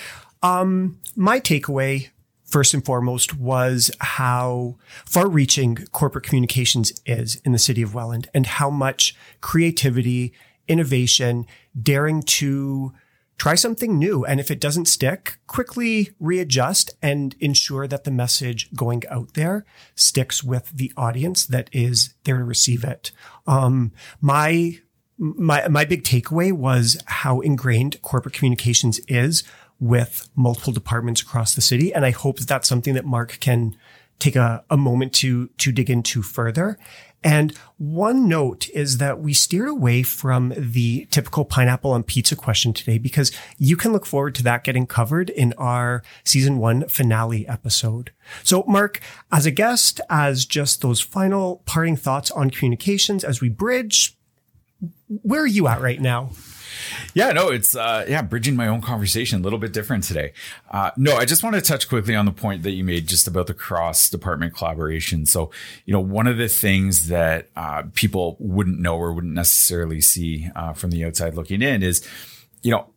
um, 0.41 0.97
my 1.15 1.39
takeaway 1.39 2.09
first 2.43 2.73
and 2.73 2.83
foremost 2.83 3.37
was 3.37 3.91
how 3.99 4.77
far 5.05 5.29
reaching 5.29 5.75
corporate 5.91 6.23
communications 6.23 6.91
is 7.05 7.35
in 7.45 7.51
the 7.51 7.59
city 7.59 7.83
of 7.83 7.93
Welland 7.93 8.29
and 8.33 8.47
how 8.47 8.71
much 8.71 9.15
creativity, 9.39 10.33
innovation, 10.67 11.45
daring 11.79 12.23
to 12.23 12.93
try 13.37 13.53
something 13.53 13.99
new. 13.99 14.25
And 14.25 14.39
if 14.39 14.49
it 14.49 14.59
doesn't 14.59 14.87
stick, 14.87 15.37
quickly 15.45 16.09
readjust 16.19 16.95
and 16.99 17.35
ensure 17.39 17.87
that 17.87 18.05
the 18.05 18.11
message 18.11 18.73
going 18.73 19.03
out 19.11 19.35
there 19.35 19.65
sticks 19.93 20.43
with 20.43 20.71
the 20.71 20.91
audience 20.97 21.45
that 21.45 21.69
is 21.71 22.15
there 22.23 22.39
to 22.39 22.43
receive 22.43 22.83
it. 22.83 23.11
Um, 23.45 23.91
my, 24.19 24.79
my, 25.17 25.67
my 25.67 25.85
big 25.85 26.03
takeaway 26.03 26.51
was 26.51 27.01
how 27.05 27.39
ingrained 27.41 28.01
corporate 28.01 28.35
communications 28.35 28.99
is 29.07 29.43
with 29.79 30.29
multiple 30.35 30.73
departments 30.73 31.21
across 31.21 31.53
the 31.53 31.61
city. 31.61 31.93
And 31.93 32.05
I 32.05 32.11
hope 32.11 32.37
that 32.37 32.47
that's 32.47 32.67
something 32.67 32.93
that 32.95 33.05
Marc 33.05 33.39
can 33.39 33.75
take 34.19 34.35
a, 34.35 34.63
a 34.69 34.77
moment 34.77 35.13
to, 35.13 35.47
to 35.59 35.71
dig 35.71 35.89
into 35.89 36.23
further. 36.23 36.77
And 37.23 37.55
one 37.77 38.27
note 38.27 38.69
is 38.69 38.99
that 38.99 39.19
we 39.19 39.33
steered 39.33 39.69
away 39.69 40.03
from 40.03 40.53
the 40.55 41.05
typical 41.09 41.45
pineapple 41.45 41.91
on 41.91 42.03
pizza 42.03 42.35
question 42.35 42.73
today 42.73 42.97
because 42.97 43.31
you 43.57 43.75
can 43.75 43.91
look 43.91 44.05
forward 44.05 44.35
to 44.35 44.43
that 44.43 44.63
getting 44.63 44.85
covered 44.85 45.29
in 45.31 45.53
our 45.53 46.03
season 46.23 46.57
one 46.57 46.87
finale 46.87 47.47
episode. 47.47 48.11
So 48.43 48.63
Marc, 48.67 49.01
as 49.31 49.45
a 49.45 49.51
guest, 49.51 49.99
as 50.09 50.45
just 50.45 50.81
those 50.81 51.01
final 51.01 51.63
parting 51.65 51.95
thoughts 51.95 52.31
on 52.31 52.49
communications 52.49 53.23
as 53.23 53.41
we 53.41 53.49
bridge, 53.49 54.16
where 55.07 55.41
are 55.41 55.47
you 55.47 55.67
at 55.67 55.81
right 55.81 55.99
now? 55.99 56.31
Yeah, 57.13 57.31
no, 57.31 57.49
it's 57.49 57.75
uh, 57.75 58.05
yeah, 58.07 58.21
bridging 58.21 58.55
my 58.55 58.67
own 58.67 58.81
conversation 58.81 59.39
a 59.39 59.43
little 59.43 59.59
bit 59.59 59.73
different 59.73 60.03
today. 60.03 60.33
Uh, 60.69 60.91
no, 60.97 61.15
I 61.15 61.25
just 61.25 61.43
want 61.43 61.55
to 61.55 61.61
touch 61.61 61.89
quickly 61.89 62.15
on 62.15 62.25
the 62.25 62.31
point 62.31 62.63
that 62.63 62.71
you 62.71 62.83
made 62.83 63.07
just 63.07 63.27
about 63.27 63.47
the 63.47 63.53
cross 63.53 64.09
department 64.09 64.53
collaboration. 64.53 65.25
So, 65.25 65.51
you 65.85 65.93
know, 65.93 65.99
one 65.99 66.27
of 66.27 66.37
the 66.37 66.47
things 66.47 67.07
that 67.07 67.49
uh, 67.55 67.83
people 67.93 68.37
wouldn't 68.39 68.79
know 68.79 68.97
or 68.97 69.13
wouldn't 69.13 69.33
necessarily 69.33 70.01
see 70.01 70.49
uh, 70.55 70.73
from 70.73 70.91
the 70.91 71.05
outside 71.05 71.35
looking 71.35 71.61
in 71.61 71.81
is, 71.81 72.07
you 72.61 72.71
know, 72.71 72.87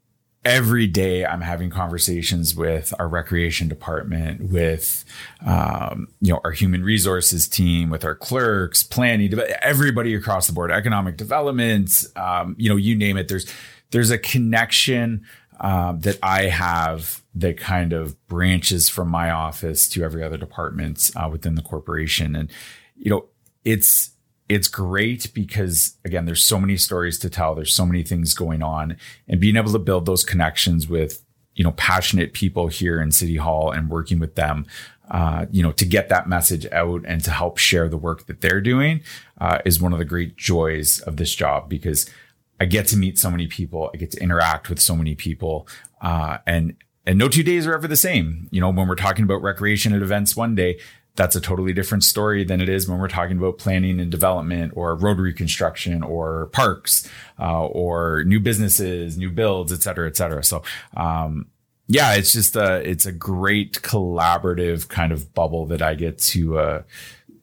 every 0.44 0.86
day 0.86 1.24
I'm 1.24 1.40
having 1.40 1.70
conversations 1.70 2.54
with 2.54 2.94
our 2.98 3.08
recreation 3.08 3.68
department, 3.68 4.50
with 4.50 5.04
um, 5.44 6.08
you 6.20 6.32
know 6.32 6.40
our 6.44 6.52
human 6.52 6.82
resources 6.82 7.48
team, 7.48 7.90
with 7.90 8.04
our 8.04 8.14
clerks, 8.14 8.82
planning, 8.82 9.32
everybody 9.62 10.14
across 10.14 10.46
the 10.46 10.52
board, 10.52 10.70
economic 10.70 11.16
development, 11.16 12.04
um, 12.16 12.56
you 12.58 12.68
know, 12.68 12.76
you 12.76 12.96
name 12.96 13.16
it. 13.16 13.28
There's 13.28 13.52
there's 13.90 14.10
a 14.10 14.18
connection 14.18 15.26
uh, 15.60 15.92
that 15.92 16.18
I 16.22 16.44
have 16.44 17.22
that 17.34 17.58
kind 17.58 17.92
of 17.92 18.26
branches 18.26 18.88
from 18.88 19.08
my 19.08 19.30
office 19.30 19.88
to 19.90 20.02
every 20.02 20.22
other 20.22 20.38
department 20.38 21.10
uh, 21.14 21.28
within 21.30 21.54
the 21.54 21.62
corporation, 21.62 22.34
and 22.34 22.50
you 22.96 23.10
know, 23.10 23.26
it's 23.64 24.10
it's 24.50 24.66
great 24.66 25.32
because 25.32 25.96
again, 26.04 26.24
there's 26.26 26.44
so 26.44 26.58
many 26.58 26.76
stories 26.76 27.20
to 27.20 27.30
tell. 27.30 27.54
There's 27.54 27.72
so 27.72 27.86
many 27.86 28.02
things 28.02 28.34
going 28.34 28.62
on, 28.62 28.96
and 29.28 29.40
being 29.40 29.56
able 29.56 29.72
to 29.72 29.78
build 29.78 30.06
those 30.06 30.24
connections 30.24 30.88
with 30.88 31.24
you 31.54 31.62
know 31.62 31.70
passionate 31.72 32.32
people 32.32 32.66
here 32.66 33.00
in 33.00 33.12
City 33.12 33.36
Hall 33.36 33.70
and 33.70 33.88
working 33.88 34.18
with 34.18 34.34
them. 34.34 34.66
Uh, 35.08 35.46
you 35.50 35.60
know, 35.60 35.72
to 35.72 35.84
get 35.84 36.08
that 36.08 36.28
message 36.28 36.66
out 36.66 37.04
and 37.04 37.24
to 37.24 37.32
help 37.32 37.58
share 37.58 37.88
the 37.88 37.96
work 37.96 38.26
that 38.26 38.40
they're 38.40 38.60
doing 38.60 39.02
uh, 39.40 39.58
is 39.64 39.80
one 39.80 39.92
of 39.92 39.98
the 39.98 40.04
great 40.04 40.36
joys 40.36 41.00
of 41.00 41.16
this 41.16 41.34
job 41.34 41.68
because 41.68 42.08
I 42.60 42.64
get 42.66 42.86
to 42.88 42.96
meet 42.96 43.18
so 43.18 43.28
many 43.28 43.48
people. 43.48 43.90
I 43.92 43.96
get 43.96 44.12
to 44.12 44.22
interact 44.22 44.68
with 44.68 44.78
so 44.78 44.94
many 44.94 45.16
people. 45.16 45.66
Uh, 46.00 46.38
and, 46.46 46.76
and 47.06 47.18
no 47.18 47.26
two 47.26 47.42
days 47.42 47.66
are 47.66 47.74
ever 47.74 47.88
the 47.88 47.96
same. 47.96 48.46
You 48.52 48.60
know, 48.60 48.70
when 48.70 48.86
we're 48.86 48.94
talking 48.94 49.24
about 49.24 49.42
recreation 49.42 49.92
at 49.92 50.00
events 50.00 50.36
one 50.36 50.54
day, 50.54 50.78
that's 51.20 51.36
a 51.36 51.40
totally 51.40 51.74
different 51.74 52.02
story 52.02 52.44
than 52.44 52.62
it 52.62 52.68
is 52.70 52.88
when 52.88 52.98
we're 52.98 53.06
talking 53.06 53.36
about 53.36 53.58
planning 53.58 54.00
and 54.00 54.10
development 54.10 54.72
or 54.74 54.94
road 54.94 55.18
reconstruction 55.18 56.02
or 56.02 56.46
parks, 56.46 57.06
uh, 57.38 57.66
or 57.66 58.24
new 58.24 58.40
businesses, 58.40 59.18
new 59.18 59.30
builds, 59.30 59.70
et 59.70 59.82
cetera, 59.82 60.08
et 60.08 60.16
cetera. 60.16 60.42
So, 60.42 60.62
um, 60.96 61.48
yeah, 61.88 62.14
it's 62.14 62.32
just 62.32 62.56
a, 62.56 62.76
it's 62.88 63.04
a 63.04 63.12
great 63.12 63.82
collaborative 63.82 64.88
kind 64.88 65.12
of 65.12 65.34
bubble 65.34 65.66
that 65.66 65.82
I 65.82 65.94
get 65.94 66.16
to, 66.20 66.58
uh, 66.58 66.82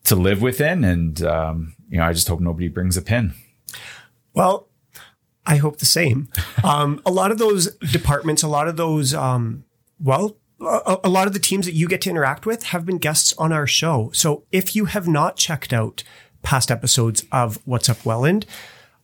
to 0.06 0.16
live 0.16 0.42
within. 0.42 0.84
And, 0.84 1.22
um, 1.22 1.76
you 1.88 2.00
know, 2.00 2.06
I 2.06 2.14
just 2.14 2.28
hope 2.28 2.40
nobody 2.40 2.70
brings 2.70 2.98
a 2.98 3.04
pin. 3.04 3.36
Well, 4.34 4.70
I 5.46 5.58
hope 5.58 5.78
the 5.78 5.86
same. 5.86 6.30
Um, 6.64 7.00
a 7.06 7.12
lot 7.12 7.32
of 7.32 7.38
those 7.38 7.76
departments, 7.76 8.42
a 8.42 8.48
lot 8.48 8.68
of 8.68 8.76
those, 8.76 9.14
um, 9.14 9.64
well, 10.00 10.36
a, 10.60 10.98
a, 11.04 11.10
lot 11.10 11.28
of 11.28 11.34
the 11.34 11.40
teams 11.40 11.66
that 11.66 11.74
you 11.74 11.88
get 11.88 12.02
to 12.02 12.10
interact 12.10 12.46
with 12.46 12.64
have 12.64 12.86
been 12.86 12.98
guests 12.98 13.34
on 13.38 13.52
our 13.52 13.68
show. 13.68 14.10
So 14.14 14.44
if 14.52 14.76
you 14.76 14.86
have 14.86 15.08
not 15.08 15.38
checked 15.38 15.72
out 15.72 16.04
past 16.42 16.72
episodes 16.72 17.24
of 17.32 17.60
What's 17.66 17.90
Up 17.90 18.06
Welland, 18.06 18.46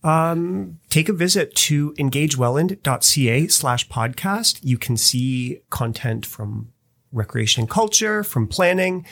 um, 0.04 0.80
take 0.89 1.10
a 1.10 1.13
visit 1.13 1.56
to 1.56 1.94
engagewelland.ca 1.98 3.48
slash 3.48 3.88
podcast. 3.88 4.60
You 4.62 4.78
can 4.78 4.98
see 4.98 5.62
content 5.70 6.26
from 6.26 6.74
recreation 7.12 7.62
and 7.62 7.70
culture, 7.70 8.24
from 8.24 8.48
planning, 8.48 9.06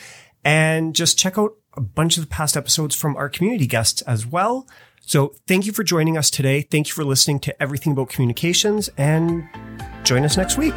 and 0.44 0.94
just 0.94 1.18
check 1.18 1.38
out 1.38 1.52
a 1.74 1.80
bunch 1.80 2.18
of 2.18 2.24
the 2.24 2.28
past 2.28 2.56
episodes 2.56 2.94
from 2.94 3.16
our 3.16 3.28
community 3.28 3.66
guests 3.66 4.02
as 4.02 4.26
well. 4.26 4.68
So 5.00 5.34
thank 5.48 5.66
you 5.66 5.72
for 5.72 5.82
joining 5.82 6.16
us 6.16 6.30
today. 6.30 6.62
Thank 6.62 6.88
you 6.88 6.94
for 6.94 7.04
listening 7.04 7.40
to 7.40 7.62
Everything 7.62 7.92
About 7.92 8.08
Communications 8.08 8.88
and 8.98 9.48
join 10.04 10.24
us 10.24 10.36
next 10.36 10.58
week. 10.58 10.74